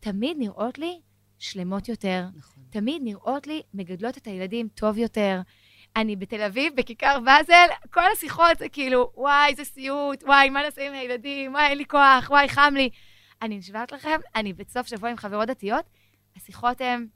תמיד 0.00 0.36
נראות 0.38 0.78
לי 0.78 1.00
שלמות 1.38 1.88
יותר. 1.88 2.24
נכון. 2.36 2.62
תמיד 2.70 3.02
נראות 3.04 3.46
לי 3.46 3.62
מגדלות 3.74 4.18
את 4.18 4.26
הילדים 4.26 4.68
טוב 4.68 4.98
יותר. 4.98 5.40
אני 5.96 6.16
בתל 6.16 6.42
אביב, 6.42 6.76
בכיכר 6.76 7.20
באזל, 7.24 7.66
כל 7.90 8.12
השיחות 8.12 8.58
זה 8.58 8.68
כאילו, 8.68 9.10
וואי, 9.14 9.50
איזה 9.50 9.64
סיוט, 9.64 10.22
וואי, 10.22 10.50
מה 10.50 10.62
נעשה 10.62 10.86
עם 10.86 10.92
הילדים, 10.92 11.52
וואי, 11.52 11.66
אין 11.66 11.78
לי 11.78 11.84
כוח, 11.84 12.30
וואי, 12.30 12.48
חם 12.48 12.74
לי. 12.76 12.90
אני 13.44 13.58
נשבעת 13.58 13.92
לכם, 13.92 14.20
אני 14.36 14.52
בסוף 14.52 14.86
שבוע 14.86 15.10
עם 15.10 15.16
חברות 15.16 15.48
דתיות, 15.48 15.84
השיחות 16.36 16.80
הן, 16.80 17.06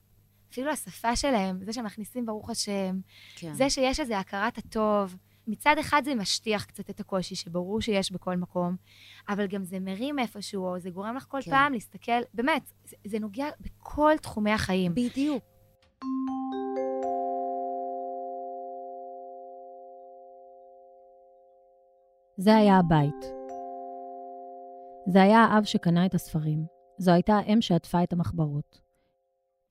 אפילו 0.53 0.71
השפה 0.71 1.17
שלהם, 1.17 1.65
זה 1.65 1.73
שמכניסים 1.73 2.27
ברוך 2.27 2.51
השם, 2.51 3.01
כן. 3.37 3.55
זה 3.55 3.71
שיש 3.71 4.01
איזו 4.01 4.15
הכרת 4.15 4.59
הטוב. 4.59 5.17
מצד 5.47 5.77
אחד 5.81 6.03
זה 6.05 6.15
משטיח 6.15 6.65
קצת 6.65 6.91
את 6.91 7.01
הקושי, 7.01 7.35
שברור 7.35 7.81
שיש 7.81 8.13
בכל 8.13 8.37
מקום, 8.37 8.77
אבל 9.29 9.47
גם 9.47 9.65
זה 9.65 9.81
מרים 9.81 10.19
איפשהו, 10.19 10.67
או 10.67 10.79
זה 10.79 10.91
גורם 10.91 11.17
לך 11.17 11.27
כל 11.29 11.39
כן. 11.43 11.51
פעם 11.51 11.73
להסתכל, 11.73 12.21
באמת, 12.35 12.63
זה, 12.85 12.97
זה 13.07 13.19
נוגע 13.19 13.47
בכל 13.61 14.13
תחומי 14.23 14.53
החיים. 14.53 14.95
בדיוק. 14.95 15.45
זה 22.37 22.57
היה 22.57 22.79
הבית. 22.79 23.38
זה 25.11 25.23
היה 25.23 25.45
האב 25.45 25.65
שקנה 25.65 26.07
את 26.07 26.15
הספרים. 26.15 26.67
זו 26.99 27.11
הייתה 27.11 27.35
האם 27.35 27.61
שעטפה 27.61 28.03
את 28.03 28.13
המחברות. 28.13 28.81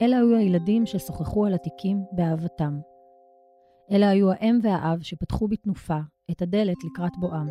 אלה 0.02 0.17
היו 0.17 0.36
הילדים 0.36 0.86
ששוחחו 0.86 1.45
על 1.45 1.54
התיקים 1.54 2.04
באהבתם. 2.12 2.80
אלה 3.91 4.10
היו 4.10 4.32
האם 4.32 4.60
והאב 4.63 5.02
שפתחו 5.02 5.47
בתנופה 5.47 5.97
את 6.32 6.41
הדלת 6.41 6.78
לקראת 6.84 7.12
בואם. 7.19 7.47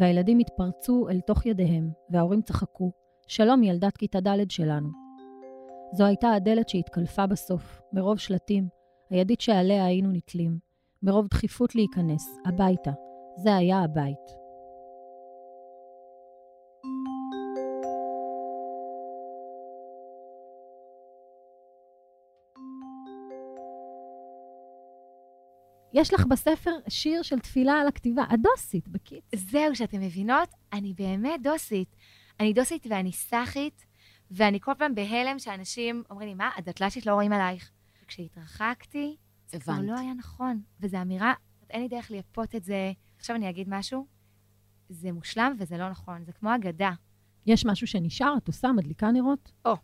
והילדים 0.00 0.38
התפרצו 0.38 1.08
אל 1.08 1.20
תוך 1.20 1.46
ידיהם, 1.46 1.90
וההורים 2.10 2.42
צחקו, 2.42 2.90
שלום 3.28 3.62
ילדת 3.62 3.96
כיתה 3.96 4.20
ד' 4.20 4.50
שלנו. 4.50 4.88
זו 5.92 6.04
הייתה 6.04 6.32
הדלת 6.32 6.68
שהתקלפה 6.68 7.26
בסוף, 7.26 7.82
מרוב 7.92 8.18
שלטים, 8.18 8.68
הידית 9.10 9.40
שעליה 9.40 9.84
היינו 9.84 10.12
נתלים, 10.12 10.58
מרוב 11.02 11.26
דחיפות 11.26 11.74
להיכנס, 11.74 12.38
הביתה. 12.46 12.92
זה 13.36 13.56
היה 13.56 13.78
הבית. 13.78 14.45
יש 25.96 26.14
לך 26.14 26.26
בספר 26.26 26.70
שיר 26.88 27.22
של 27.22 27.38
תפילה 27.38 27.72
על 27.72 27.88
הכתיבה, 27.88 28.24
הדוסית, 28.28 28.88
בקיץ. 28.88 29.24
זהו, 29.34 29.76
שאתן 29.76 30.00
מבינות, 30.00 30.48
אני 30.72 30.94
באמת 30.94 31.42
דוסית. 31.42 31.96
אני 32.40 32.52
דוסית 32.52 32.86
ואני 32.90 33.12
סאחית, 33.12 33.86
ואני 34.30 34.60
כל 34.60 34.72
פעם 34.78 34.94
בהלם 34.94 35.38
שאנשים 35.38 36.02
אומרים 36.10 36.28
לי, 36.28 36.34
מה, 36.34 36.50
הדתל"שית 36.56 37.06
לא 37.06 37.14
רואים 37.14 37.32
עלייך. 37.32 37.70
כשהתרחקתי, 38.06 39.16
זה 39.46 39.58
כבר 39.58 39.74
לא 39.82 39.98
היה 39.98 40.14
נכון. 40.14 40.60
וזו 40.80 41.02
אמירה, 41.02 41.34
אין 41.70 41.82
לי 41.82 41.88
דרך 41.88 42.10
לייפות 42.10 42.54
את 42.54 42.64
זה. 42.64 42.92
עכשיו 43.18 43.36
אני 43.36 43.50
אגיד 43.50 43.68
משהו, 43.70 44.06
זה 44.88 45.12
מושלם 45.12 45.56
וזה 45.58 45.78
לא 45.78 45.90
נכון, 45.90 46.24
זה 46.24 46.32
כמו 46.32 46.54
אגדה. 46.54 46.90
יש 47.46 47.66
משהו 47.66 47.86
שנשאר? 47.86 48.34
את 48.36 48.48
עושה, 48.48 48.72
מדליקה 48.72 49.10
נרות? 49.10 49.52
או, 49.64 49.74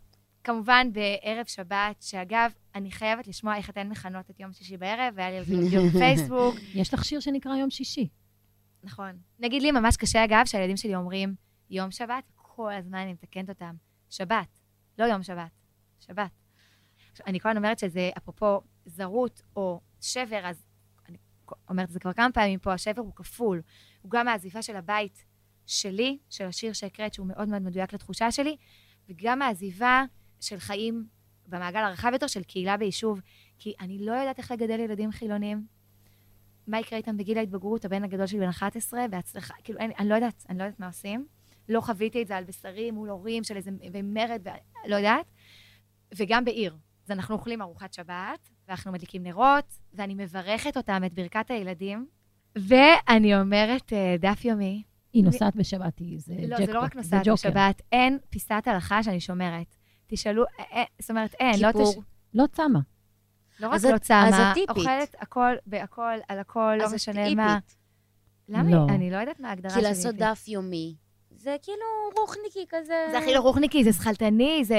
כמובן 0.43 0.87
בערב 0.93 1.45
שבת, 1.45 2.01
שאגב, 2.01 2.51
אני 2.75 2.91
חייבת 2.91 3.27
לשמוע 3.27 3.57
איך 3.57 3.69
אתן 3.69 3.89
מכנות 3.89 4.29
את 4.29 4.39
יום 4.39 4.53
שישי 4.53 4.77
בערב, 4.77 5.13
והיה 5.15 5.29
לי 5.29 5.37
על 5.37 5.43
זה 5.43 5.55
דיון 5.69 5.89
בפייסבוק. 5.89 6.55
יש 6.81 6.93
לך 6.93 7.05
שיר 7.05 7.19
שנקרא 7.19 7.55
יום 7.55 7.69
שישי. 7.69 8.09
נכון. 8.83 9.17
נגיד 9.39 9.61
לי 9.61 9.71
ממש 9.71 9.97
קשה, 9.97 10.23
אגב, 10.23 10.45
שהילדים 10.45 10.77
שלי 10.77 10.95
אומרים 10.95 11.35
יום 11.69 11.91
שבת, 11.91 12.23
כל 12.35 12.73
הזמן 12.73 12.97
אני 12.97 13.13
מתקנת 13.13 13.49
אותם. 13.49 13.75
שבת, 14.09 14.47
לא 14.99 15.05
יום 15.05 15.23
שבת, 15.23 15.51
שבת. 15.99 16.31
אני 17.27 17.39
כל 17.39 17.49
הזמן 17.49 17.57
אומרת 17.57 17.79
שזה, 17.79 18.09
אפרופו 18.17 18.61
זרות 18.85 19.41
או 19.55 19.81
שבר, 20.01 20.41
אז 20.43 20.65
אני 21.09 21.17
אומרת 21.69 21.87
את 21.87 21.93
זה 21.93 21.99
כבר 21.99 22.13
כמה 22.13 22.31
פעמים 22.33 22.59
פה, 22.59 22.73
השבר 22.73 23.01
הוא 23.01 23.13
כפול. 23.15 23.61
הוא 24.01 24.11
גם 24.11 24.27
העזיבה 24.27 24.61
של 24.61 24.75
הבית 24.75 25.25
שלי, 25.65 26.17
של 26.29 26.45
השיר 26.45 26.73
שהקראת, 26.73 27.13
שהוא 27.13 27.27
מאוד 27.27 27.47
מאוד 27.47 27.61
מדויק 27.61 27.93
לתחושה 27.93 28.31
שלי, 28.31 28.57
וגם 29.09 29.41
העזיבה 29.41 30.03
של 30.41 30.59
חיים 30.59 31.07
במעגל 31.53 31.79
הרחב 31.79 32.09
יותר 32.13 32.27
של 32.27 32.43
קהילה 32.43 32.77
ביישוב, 32.77 33.21
כי 33.59 33.73
אני 33.79 34.05
לא 34.05 34.11
יודעת 34.11 34.37
איך 34.37 34.51
לגדל 34.51 34.79
ילדים 34.79 35.11
חילונים. 35.11 35.65
מה 36.67 36.79
יקרה 36.79 36.97
איתם 36.97 37.17
בגיל 37.17 37.37
ההתבגרות, 37.37 37.85
הבן 37.85 38.03
הגדול 38.03 38.27
שלי 38.27 38.39
בן 38.39 38.49
11, 38.49 39.07
בהצלחה, 39.07 39.53
כאילו, 39.63 39.79
אני, 39.79 39.93
אני 39.99 40.09
לא 40.09 40.15
יודעת, 40.15 40.45
אני 40.49 40.57
לא 40.57 40.63
יודעת 40.63 40.79
מה 40.79 40.87
עושים. 40.87 41.25
לא 41.69 41.81
חוויתי 41.81 42.21
את 42.21 42.27
זה 42.27 42.37
על 42.37 42.43
בשרי 42.43 42.91
מול 42.91 43.09
הורים 43.09 43.43
של 43.43 43.57
איזה, 43.57 43.71
מרד, 44.03 44.47
לא 44.87 44.95
יודעת. 44.95 45.25
וגם 46.15 46.45
בעיר. 46.45 46.75
אז 47.05 47.11
אנחנו 47.11 47.35
אוכלים 47.35 47.61
ארוחת 47.61 47.93
שבת, 47.93 48.49
ואנחנו 48.67 48.91
מדליקים 48.91 49.23
נרות, 49.23 49.79
ואני 49.93 50.15
מברכת 50.15 50.77
אותם, 50.77 51.01
את 51.05 51.13
ברכת 51.13 51.51
הילדים, 51.51 52.07
ואני 52.55 53.35
אומרת 53.35 53.93
אה, 53.93 54.15
דף 54.19 54.45
יומי. 54.45 54.83
היא 55.13 55.23
נוסעת 55.23 55.55
בשבת, 55.55 55.99
היא 55.99 56.19
זה 56.19 56.33
ג'קפוט, 56.33 56.59
לא, 56.59 56.65
זה 56.65 56.73
לא 56.73 56.79
רק 56.79 56.95
נוסעת 56.95 57.27
בשבת, 57.27 57.81
אין 57.91 58.17
פיסת 58.29 58.63
הלכה 58.65 59.03
שאני 59.03 59.19
שומרת. 59.19 59.75
תשאלו, 60.13 60.43
זאת 61.01 61.09
אומרת, 61.09 61.33
אין, 61.39 61.61
לא 61.61 61.71
תש... 61.71 61.97
לא 62.33 62.43
צמה. 62.51 62.79
לא 63.59 63.67
רק 63.67 63.83
לא 63.83 63.97
צמה, 63.97 64.53
אוכלת 64.69 65.15
הכל 65.19 65.53
בהכל, 65.65 66.17
על 66.27 66.39
הכל, 66.39 66.75
לא 66.79 66.85
משנה 66.95 67.35
מה. 67.35 67.59
למה? 68.49 68.71
לא. 68.71 68.85
אני 68.89 69.11
לא 69.11 69.17
יודעת 69.17 69.39
מה 69.39 69.49
ההגדרה 69.49 69.71
שלי. 69.71 69.81
כי 69.81 69.87
לעשות 69.87 70.15
דף 70.15 70.47
יומי. 70.47 70.95
זה 71.31 71.55
כאילו 71.61 71.85
רוחניקי 72.17 72.65
כזה. 72.69 73.07
זה 73.11 73.17
הכי 73.17 73.33
לא 73.33 73.39
רוחניקי, 73.39 73.83
זה 73.83 73.93
שכלתני, 73.93 74.61
זה... 74.65 74.75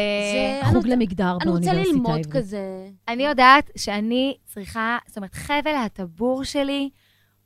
חוג 0.73 0.87
למגדר 0.87 1.39
באוניברסיטה. 1.45 1.71
אני 1.71 1.81
רוצה 1.81 1.93
ללמוד 1.93 2.27
כזה. 2.31 2.89
אני 3.09 3.27
יודעת 3.27 3.71
שאני 3.77 4.37
צריכה, 4.45 4.99
זאת 5.07 5.17
אומרת, 5.17 5.35
חבל 5.35 5.75
הטבור 5.85 6.45
שלי 6.45 6.91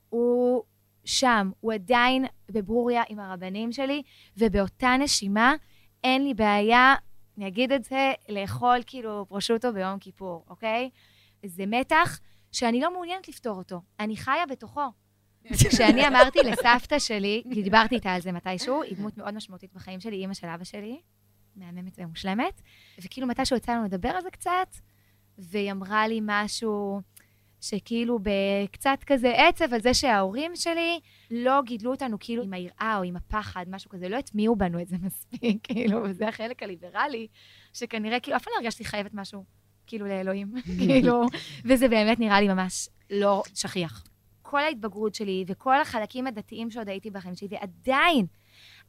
הוא 0.09 0.63
שם, 1.05 1.51
הוא 1.61 1.73
עדיין 1.73 2.25
בברוריה 2.51 3.03
עם 3.09 3.19
הרבנים 3.19 3.73
שלי, 3.73 4.03
ובאותה 4.37 4.97
נשימה 4.99 5.55
אין 6.05 6.25
לי 6.25 6.35
בעיה 6.35 6.95
אני 7.39 7.49
אגיד 7.49 7.73
את 7.73 7.85
זה, 7.85 8.13
לאכול 8.29 8.79
כאילו 8.87 9.27
פרושוטו 9.29 9.73
ביום 9.73 9.99
כיפור, 9.99 10.45
אוקיי? 10.49 10.91
זה 11.47 11.67
מתח 11.67 12.21
שאני 12.53 12.81
לא 12.81 12.93
מעוניינת 12.93 13.29
לפתור 13.29 13.59
אותו. 13.59 13.81
אני 14.01 14.17
חיה 14.17 14.47
בתוכו. 14.51 14.81
כשאני 15.53 16.09
אמרתי 16.09 16.39
לסבתא 16.39 16.99
שלי, 16.99 17.43
כי 17.55 17.63
דיברתי 17.63 17.95
איתה 17.95 18.11
על 18.11 18.21
זה 18.21 18.33
מתישהו, 18.33 18.83
היא 18.83 18.97
דמות 18.97 19.17
מאוד 19.17 19.35
משמעותית 19.35 19.73
בחיים 19.75 20.01
שלי, 20.01 20.17
אימא 20.17 20.35
של 20.35 20.47
אבא 20.47 20.65
שלי, 20.65 21.01
מהממת 21.57 21.99
ומושלמת, 21.99 22.63
וכאילו 23.05 23.27
מתישהו 23.27 23.57
יצא 23.57 23.73
לנו 23.73 23.85
לדבר 23.85 24.09
על 24.09 24.23
זה 24.23 24.31
קצת, 24.31 24.77
והיא 25.39 25.73
אמרה 25.73 26.09
לי 26.09 26.21
משהו 26.23 27.01
שכאילו 27.61 28.19
בקצת 28.23 28.99
כזה 29.07 29.49
עצב 29.49 29.75
על 29.75 29.81
זה 29.81 29.95
שההורים 29.95 30.57
שלי 30.57 31.01
לא 31.31 31.63
גידלו 31.65 31.91
אותנו 31.91 32.17
כאילו 32.21 32.43
עם 32.43 32.53
היראה 32.53 32.95
או 32.99 33.03
עם 33.03 33.17
הפחד, 33.17 33.65
משהו 33.69 33.91
כזה, 33.91 34.09
לא 34.09 34.17
הטמיעו 34.17 34.57
בנו 34.57 34.81
את 34.81 34.89
זה 34.89 34.97
מספיק, 35.03 35.59
כאילו, 35.67 36.03
וזה 36.05 36.29
החלק 36.29 36.63
הליברלי, 36.63 37.27
שכנראה, 37.73 38.21
כאילו, 38.21 38.37
אף 38.37 38.45
פעם 38.45 38.53
לא 38.57 38.59
הרגשתי 38.61 38.85
חייבת 38.85 39.11
משהו, 39.15 39.45
כאילו, 39.87 40.07
לאלוהים, 40.07 40.55
כאילו, 40.79 41.23
וזה 41.65 41.89
באמת 41.89 42.21
נראה 42.21 42.41
לי 42.41 42.49
ממש 42.49 42.89
לא 43.11 43.43
שכיח. 43.55 44.05
כל 44.43 44.61
ההתבגרות 44.61 45.15
שלי 45.15 45.45
וכל 45.47 45.81
החלקים 45.81 46.27
הדתיים 46.27 46.71
שעוד 46.71 46.89
הייתי 46.89 47.11
בחיים 47.11 47.35
שלי, 47.35 47.49
ועדיין, 47.51 48.27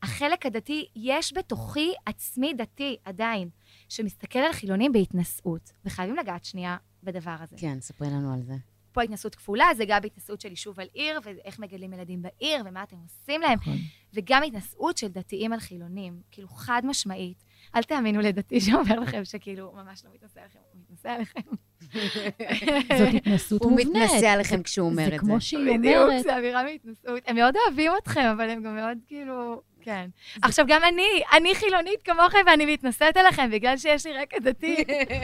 החלק 0.04 0.46
הדתי, 0.46 0.88
יש 0.96 1.34
בתוכי 1.34 1.94
עצמי 2.06 2.54
דתי, 2.54 2.98
עדיין, 3.06 3.50
שמסתכל 3.90 4.40
על 4.40 4.54
חילונים 4.54 4.92
בהתנשאות, 4.92 5.72
וחייבים 5.86 6.16
לגעת 6.16 6.46
שנייה 6.46 6.78
בדבר 7.04 7.36
הזה. 7.40 7.56
כן, 7.60 7.82
ספרי 7.82 8.08
לנו 8.08 8.34
על 8.34 8.42
זה. 8.42 8.54
פה 8.92 9.02
התנסות 9.02 9.36
כפולה, 9.36 9.66
זה 9.78 9.86
גם 9.88 10.02
התנסות 10.06 10.42
של 10.42 10.50
יישוב 10.50 10.80
על 10.80 10.88
עיר, 10.94 11.20
ואיך 11.24 11.60
מגדלים 11.60 11.94
ילדים 11.94 12.22
בעיר, 12.22 12.64
ומה 12.66 12.84
אתם 12.84 12.96
עושים 13.04 13.42
להם, 13.42 13.60
נכון. 13.62 13.78
וגם 14.14 14.44
התנסות 14.44 14.98
של 14.98 15.08
דתיים 15.08 15.54
על 15.54 15.60
חילונים, 15.60 16.22
כאילו 16.32 16.48
חד 16.48 16.82
משמעית. 16.86 17.44
אל 17.76 17.84
תאמינו 17.84 18.22
לדתי 18.22 18.62
שאומר 18.62 19.00
לכם 19.00 19.26
שכאילו, 19.26 19.66
הוא 19.66 19.76
ממש 19.76 20.06
לא 20.06 20.12
מתנשא 20.14 20.40
עליכם, 20.40 20.60
הוא 20.74 20.82
מתנשא 20.82 21.10
עליכם. 21.10 21.40
זאת 23.00 23.14
התנסות 23.16 23.62
הוא 23.62 23.72
מובנית. 23.72 23.88
מתנשא 23.88 24.28
עליכם 24.28 24.64
כשהוא 24.64 24.90
אומר 24.90 25.06
זה 25.10 25.16
את 25.16 25.20
כמו 25.20 25.34
זה. 25.34 25.42
שהיא 25.42 25.80
בדיוק, 25.80 26.04
אומרת, 26.04 26.24
זה 26.24 26.38
אווירה 26.38 26.64
מהתנשאות. 26.64 27.24
הם 27.28 27.36
מאוד 27.36 27.56
אוהבים 27.68 27.92
אתכם, 28.04 28.32
אבל 28.34 28.50
הם 28.50 28.64
גם 28.64 28.76
מאוד 28.76 28.98
כאילו... 29.08 29.62
כן. 29.90 30.10
עכשיו, 30.42 30.66
גם 30.68 30.82
אני, 30.94 31.08
אני 31.38 31.56
חילונית 31.56 32.02
כמוכם, 32.04 32.38
ואני 32.48 32.74
מתנשאת 32.74 33.18
עליכם 33.18 33.50
בגלל 33.52 33.78
שיש 33.78 34.06
לי 34.06 34.14
רקע 34.14 34.38
דתי. 34.40 34.76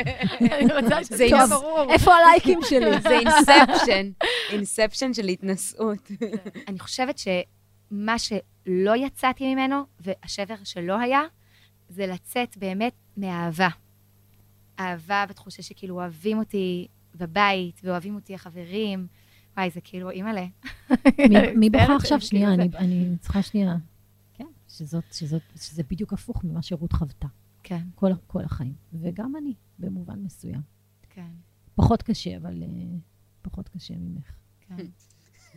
אני 0.51 0.73
רוצה 0.81 1.03
שזה 1.03 1.17
זה 1.17 1.23
יהיה 1.23 1.47
ברור. 1.47 1.91
איפה 1.93 2.13
הלייקים 2.15 2.59
שלי? 2.69 3.01
זה 3.01 3.09
אינספשן, 3.19 4.11
אינספשן 4.49 5.13
של 5.13 5.27
התנשאות. 5.27 6.11
אני 6.67 6.79
חושבת 6.79 7.17
שמה 7.17 8.15
שלא 8.19 8.95
יצאתי 8.95 9.53
ממנו, 9.55 9.81
והשבר 9.99 10.55
שלא 10.63 10.99
היה, 10.99 11.21
זה 11.89 12.07
לצאת 12.07 12.57
באמת 12.57 12.93
מאהבה. 13.17 13.69
אהבה 14.79 15.25
בתחושה 15.29 15.63
שכאילו 15.63 15.95
אוהבים 15.95 16.37
אותי 16.39 16.87
בבית, 17.15 17.81
ואוהבים 17.83 18.15
אותי 18.15 18.35
החברים. 18.35 19.07
וואי, 19.57 19.69
זה 19.69 19.79
כאילו, 19.83 20.09
אימא'לה. 20.09 20.45
מי- 21.55 21.69
מצטערת 21.69 21.89
עכשיו? 22.01 22.21
שנייה, 22.21 22.49
כאילו 22.57 22.77
אני 22.77 23.05
צריכה 23.19 23.41
שנייה. 23.41 23.75
שזאת, 24.77 25.03
שזאת, 25.11 25.41
שזה 25.55 25.83
בדיוק 25.83 26.13
הפוך 26.13 26.43
ממה 26.43 26.61
שרות 26.61 26.93
חוותה. 26.93 27.27
כן, 27.63 27.81
כל, 27.95 28.11
כל 28.27 28.43
החיים. 28.43 28.73
וגם 28.93 29.35
אני, 29.35 29.53
במובן 29.79 30.19
מסוים. 30.19 30.61
כן, 31.09 31.31
פחות 31.75 32.03
קשה, 32.03 32.37
אבל 32.37 32.63
uh, 32.63 32.65
פחות 33.41 33.69
קשה 33.69 33.93
ממך. 33.97 34.31
כן. 34.59 34.85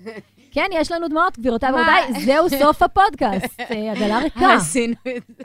כן, 0.54 0.66
יש 0.72 0.92
לנו 0.92 1.08
דמעות, 1.08 1.38
גבירותיי? 1.38 1.72
ורבותיי, 1.72 2.24
זהו 2.24 2.50
סוף 2.50 2.82
הפודקאסט. 2.82 3.60
אה, 3.70 3.92
עגלה 3.92 4.18
ריקה. 4.18 4.54
עשינו 4.54 4.94
את 5.16 5.22
זה. 5.28 5.44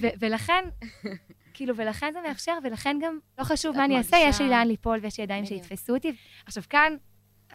ולכן, 0.20 0.64
כאילו, 1.54 1.76
ולכן 1.76 2.10
זה 2.12 2.18
מאפשר, 2.28 2.58
ולכן 2.64 2.98
גם 3.02 3.18
לא 3.38 3.44
חשוב 3.44 3.76
מה 3.76 3.84
אני 3.84 3.98
אעשה, 3.98 4.16
יש 4.28 4.40
לי 4.40 4.48
לאן 4.48 4.68
ליפול 4.68 4.98
ויש 5.02 5.18
לי 5.18 5.24
ידיים. 5.24 5.46
שיתפסו 5.46 5.94
אותי. 5.94 6.16
עכשיו, 6.46 6.62
כאן, 6.70 6.96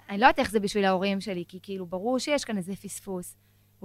אני 0.09 0.17
לא 0.17 0.25
יודעת 0.25 0.39
איך 0.39 0.51
זה 0.51 0.59
בשביל 0.59 0.85
ההורים 0.85 1.21
שלי, 1.21 1.43
כי 1.47 1.59
כאילו, 1.63 1.85
ברור 1.85 2.19
שיש 2.19 2.43
כאן 2.45 2.57
איזה 2.57 2.75
פספוס. 2.75 3.35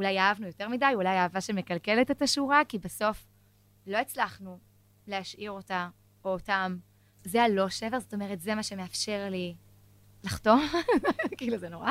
אולי 0.00 0.18
אהבנו 0.18 0.46
יותר 0.46 0.68
מדי, 0.68 0.86
אולי 0.94 1.18
אהבה 1.18 1.40
שמקלקלת 1.40 2.10
את 2.10 2.22
השורה, 2.22 2.62
כי 2.68 2.78
בסוף 2.78 3.26
לא 3.86 3.98
הצלחנו 3.98 4.58
להשאיר 5.06 5.50
אותה 5.50 5.88
או 6.24 6.30
אותם. 6.32 6.76
זה 7.24 7.42
הלא 7.42 7.68
שבר, 7.68 8.00
זאת 8.00 8.14
אומרת, 8.14 8.40
זה 8.40 8.54
מה 8.54 8.62
שמאפשר 8.62 9.28
לי 9.30 9.54
לחתום, 10.24 10.60
כאילו, 11.38 11.58
זה 11.58 11.68
נורא. 11.68 11.90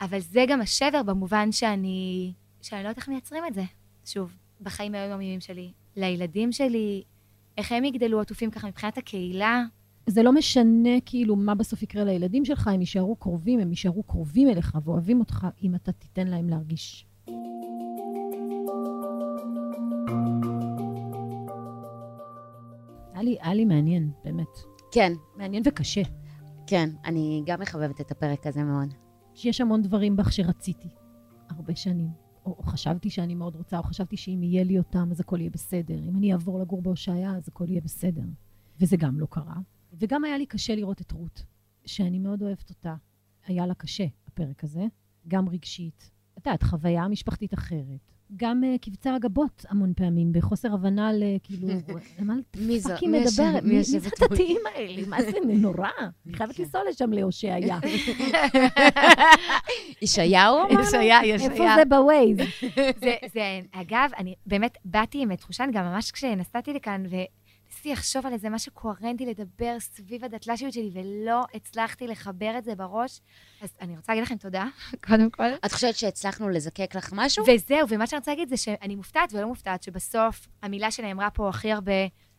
אבל 0.00 0.20
זה 0.20 0.44
גם 0.48 0.60
השבר 0.60 1.02
במובן 1.02 1.52
שאני, 1.52 2.32
שאני 2.62 2.82
לא 2.82 2.88
יודעת 2.88 2.98
איך 2.98 3.08
מייצרים 3.08 3.46
את 3.46 3.54
זה. 3.54 3.64
שוב, 4.04 4.36
בחיים 4.60 4.94
היומיומיים 4.94 5.40
שלי, 5.40 5.72
לילדים 5.96 6.52
שלי, 6.52 7.02
איך 7.58 7.72
הם 7.72 7.84
יגדלו 7.84 8.20
עטופים 8.20 8.50
ככה 8.50 8.66
מבחינת 8.66 8.98
הקהילה. 8.98 9.62
זה 10.06 10.22
לא 10.22 10.32
משנה 10.32 11.00
כאילו 11.04 11.36
מה 11.36 11.54
בסוף 11.54 11.82
יקרה 11.82 12.04
לילדים 12.04 12.44
שלך, 12.44 12.68
הם 12.68 12.80
יישארו 12.80 13.16
קרובים, 13.16 13.60
הם 13.60 13.70
יישארו 13.70 14.02
קרובים 14.02 14.48
אליך 14.48 14.76
ואוהבים 14.84 15.20
אותך, 15.20 15.46
אם 15.62 15.74
אתה 15.74 15.92
תיתן 15.92 16.26
להם 16.26 16.48
להרגיש. 16.48 17.06
היה 23.12 23.22
לי, 23.22 23.36
היה 23.40 23.54
לי 23.54 23.64
מעניין, 23.64 24.10
באמת. 24.24 24.58
כן, 24.92 25.12
מעניין 25.36 25.62
וקשה. 25.66 26.02
כן, 26.66 26.90
אני 27.04 27.42
גם 27.46 27.60
מחבבת 27.60 28.00
את 28.00 28.10
הפרק 28.10 28.46
הזה 28.46 28.64
מאוד. 28.64 28.94
שיש 29.34 29.60
המון 29.60 29.82
דברים 29.82 30.16
בך 30.16 30.32
שרציתי 30.32 30.88
הרבה 31.48 31.76
שנים. 31.76 32.10
או, 32.46 32.50
או 32.58 32.62
חשבתי 32.62 33.10
שאני 33.10 33.34
מאוד 33.34 33.56
רוצה, 33.56 33.78
או 33.78 33.82
חשבתי 33.82 34.16
שאם 34.16 34.42
יהיה 34.42 34.64
לי 34.64 34.78
אותם, 34.78 35.08
אז 35.10 35.20
הכל 35.20 35.40
יהיה 35.40 35.50
בסדר. 35.50 35.98
אם 36.08 36.16
אני 36.16 36.32
אעבור 36.32 36.60
לגור 36.60 36.82
בהושעיה, 36.82 37.36
אז 37.36 37.48
הכל 37.48 37.64
יהיה 37.68 37.80
בסדר. 37.80 38.22
וזה 38.80 38.96
גם 38.96 39.20
לא 39.20 39.26
קרה. 39.30 39.56
וגם 39.92 40.24
היה 40.24 40.38
לי 40.38 40.46
קשה 40.46 40.74
לראות 40.74 41.00
את 41.00 41.12
רות, 41.12 41.44
שאני 41.86 42.18
מאוד 42.18 42.42
אוהבת 42.42 42.70
אותה. 42.70 42.94
היה 43.46 43.66
לה 43.66 43.74
קשה, 43.74 44.06
הפרק 44.28 44.64
הזה, 44.64 44.84
גם 45.28 45.48
רגשית. 45.48 46.10
יודעת, 46.46 46.62
חוויה 46.62 47.08
משפחתית 47.08 47.54
אחרת. 47.54 48.16
גם 48.36 48.62
uh, 48.64 48.78
קבצה 48.78 49.16
גבות 49.20 49.64
המון 49.68 49.92
פעמים, 49.96 50.32
בחוסר 50.32 50.74
הבנה 50.74 51.10
לכאילו, 51.12 51.68
למה? 52.18 52.34
fucking 52.82 53.16
מדברת? 53.16 53.62
מי 53.62 53.82
זה? 53.82 53.98
הדתיים 54.22 54.60
האלה? 54.74 55.06
מה 55.06 55.22
זה 55.22 55.30
נורא? 55.44 55.88
אני 56.26 56.34
חייבת 56.36 56.56
כן. 56.56 56.62
לנסוע 56.62 56.80
לשם 56.90 57.12
להושעיה. 57.12 57.78
ישעיהו 60.02 60.56
אמרנו? 60.56 60.80
יש 60.80 60.94
היה, 60.94 61.20
יש 61.24 61.42
איפה. 61.42 61.64
זה 61.76 61.84
ב 61.88 61.96
Waze? 61.96 62.38
אגב, 63.72 64.10
אני 64.18 64.34
באמת 64.46 64.78
באתי 64.84 65.22
עם 65.22 65.36
תחושה, 65.36 65.64
גם 65.72 65.84
ממש 65.84 66.10
כשנסעתי 66.10 66.72
לכאן, 66.72 67.02
וניסיתי 67.86 68.00
לחשוב 68.00 68.26
על 68.26 68.32
איזה 68.32 68.50
משהו 68.50 68.72
קוהרנטי 68.72 69.26
לדבר 69.26 69.80
סביב 69.80 70.24
הדתל"שיות 70.24 70.72
שלי, 70.72 70.90
ולא 70.92 71.44
הצלחתי 71.54 72.06
לחבר 72.06 72.58
את 72.58 72.64
זה 72.64 72.74
בראש. 72.74 73.20
אז 73.62 73.76
אני 73.80 73.96
רוצה 73.96 74.12
להגיד 74.12 74.24
לכם 74.24 74.36
תודה, 74.36 74.66
קודם 75.08 75.30
כל. 75.30 75.54
את 75.66 75.72
חושבת 75.72 75.96
שהצלחנו 75.96 76.48
לזקק 76.48 76.94
לך 76.94 77.10
משהו? 77.12 77.44
וזהו, 77.48 77.88
ומה 77.88 78.06
שאני 78.06 78.18
רוצה 78.18 78.30
להגיד 78.30 78.48
זה 78.48 78.56
שאני 78.56 78.94
מופתעת 78.94 79.32
ולא 79.32 79.46
מופתעת 79.46 79.82
שבסוף 79.82 80.48
המילה 80.62 80.90
שנאמרה 80.90 81.30
פה 81.30 81.48
הכי 81.48 81.72
הרבה 81.72 81.92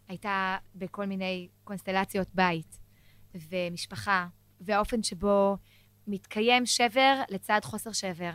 הייתה 0.08 0.58
בכל 0.76 1.06
מיני 1.06 1.48
קונסטלציות 1.64 2.28
בית 2.34 2.80
ומשפחה, 3.36 4.28
והאופן 4.62 5.04
שבו 5.04 5.58
מתקיים 6.08 6.66
שבר 6.66 7.22
לצד 7.30 7.60
חוסר 7.64 7.92
שבר, 7.92 8.34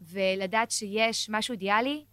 ולדעת 0.00 0.70
שיש 0.70 1.30
משהו 1.30 1.52
אידיאלי, 1.52 2.04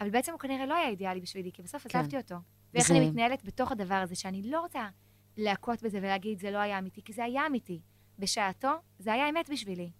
אבל 0.00 0.10
בעצם 0.10 0.32
הוא 0.32 0.40
כנראה 0.40 0.66
לא 0.66 0.74
היה 0.74 0.88
אידיאלי 0.88 1.20
בשבילי, 1.20 1.52
כי 1.52 1.62
בסוף 1.62 1.86
כן. 1.88 1.98
עזבתי 1.98 2.16
אותו. 2.16 2.36
ואיך 2.74 2.86
זה- 2.88 2.94
אני 2.94 3.08
מתנהלת 3.08 3.44
בתוך 3.44 3.72
הדבר 3.72 3.94
הזה, 3.94 4.14
שאני 4.14 4.42
לא 4.50 4.60
רוצה 4.60 4.88
להכות 5.36 5.82
בזה 5.82 5.98
ולהגיד, 5.98 6.38
זה 6.38 6.50
לא 6.50 6.58
היה 6.58 6.78
אמיתי, 6.78 7.02
כי 7.04 7.12
זה 7.12 7.24
היה 7.24 7.46
אמיתי. 7.46 7.80
בשעתו, 8.18 8.68
זה 8.98 9.12
היה 9.12 9.28
אמת 9.28 9.50
בשבילי. 9.50 9.90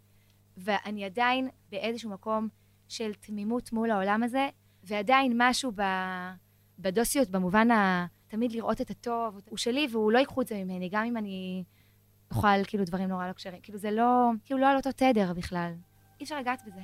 ואני 0.56 1.04
עדיין 1.04 1.48
באיזשהו 1.70 2.10
מקום 2.10 2.48
של 2.88 3.14
תמימות 3.14 3.72
מול 3.72 3.90
העולם 3.90 4.22
הזה, 4.22 4.48
ועדיין 4.84 5.32
משהו 5.36 5.72
ב... 5.74 5.82
בדוסיות, 6.78 7.30
במובן 7.30 7.70
ה... 7.70 8.06
תמיד 8.28 8.52
לראות 8.52 8.80
את 8.80 8.90
הטוב, 8.90 9.40
הוא 9.48 9.58
שלי 9.58 9.86
והוא 9.92 10.12
לא 10.12 10.18
ייקחו 10.18 10.42
את 10.42 10.46
זה 10.46 10.64
ממני, 10.64 10.88
גם 10.88 11.04
אם 11.04 11.16
אני 11.16 11.64
אוכל 12.30 12.64
כאילו 12.66 12.84
דברים 12.84 13.08
נורא 13.08 13.26
לא 13.28 13.32
כשרים. 13.32 13.60
כאילו 13.62 13.78
זה 13.78 13.90
לא, 13.90 14.30
כאילו 14.44 14.60
לא 14.60 14.66
על 14.66 14.76
אותו 14.76 14.92
תדר 14.92 15.32
בכלל. 15.32 15.72
אי 16.20 16.24
אפשר 16.24 16.38
לגעת 16.40 16.62
בזה. 16.66 16.80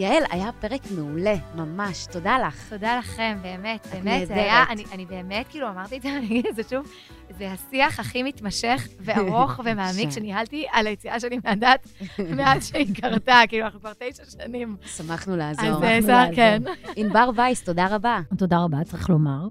יעל, 0.00 0.22
היה 0.30 0.50
פרק 0.60 0.80
מעולה, 0.96 1.34
ממש, 1.54 2.06
תודה 2.12 2.38
לך. 2.38 2.68
תודה 2.68 2.98
לכם, 2.98 3.38
באמת, 3.42 3.86
באמת, 3.92 4.28
זה. 4.28 4.34
היה, 4.34 4.64
אני, 4.70 4.84
אני 4.92 5.06
באמת, 5.06 5.48
כאילו, 5.48 5.68
אמרתי 5.68 5.96
את 5.96 6.02
זה, 6.02 6.08
אני 6.16 6.26
אגיד 6.26 6.46
את 6.46 6.56
זה 6.56 6.62
שוב, 6.70 6.86
זה 7.38 7.52
השיח 7.52 8.00
הכי 8.00 8.22
מתמשך 8.22 8.88
וארוך 9.00 9.60
ומעמיק. 9.64 10.10
שניהלתי 10.10 10.66
על 10.72 10.86
היציאה 10.86 11.20
שלי 11.20 11.38
מהדת 11.44 11.88
מאז 12.18 12.66
שהיא 12.66 12.94
קרתה, 12.94 13.40
כאילו, 13.48 13.64
אנחנו 13.64 13.80
כבר 13.80 13.92
תשע 13.98 14.22
שנים. 14.24 14.76
שמחנו 14.96 15.36
לעזור. 15.36 15.64
אז 15.66 16.04
זה, 16.04 16.12
לעזור. 16.12 16.34
כן. 16.36 16.62
ענבר 16.96 17.30
וייס, 17.36 17.64
תודה 17.64 17.86
רבה. 17.90 18.20
תודה 18.38 18.58
רבה, 18.58 18.84
צריך 18.84 19.10
לומר. 19.10 19.48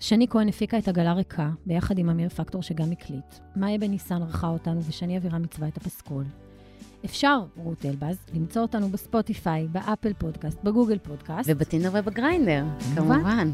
שני 0.00 0.26
כהן 0.30 0.48
הפיקה 0.48 0.78
את 0.78 0.88
עגלה 0.88 1.12
ריקה, 1.12 1.48
ביחד 1.66 1.98
עם 1.98 2.10
אמיר 2.10 2.28
פקטור 2.28 2.62
שגם 2.62 2.92
הקליט. 2.92 3.34
מאיה 3.56 3.78
בן 3.78 3.90
ניסן 3.90 4.22
ערכה 4.22 4.46
אותנו, 4.46 4.80
ושני 4.88 5.18
אבירם 5.18 5.42
מצווה 5.42 5.68
את 5.68 5.76
הפסקול. 5.76 6.24
אפשר, 7.04 7.40
רות 7.56 7.86
אלבז, 7.86 8.16
למצוא 8.34 8.62
אותנו 8.62 8.88
בספוטיפיי, 8.88 9.66
באפל 9.72 10.12
פודקאסט, 10.12 10.58
בגוגל 10.64 10.98
פודקאסט. 10.98 11.50
ובטינדר 11.52 11.90
ובגריינדר, 11.92 12.64
כמובן. 12.96 13.14
כמובן. 13.14 13.50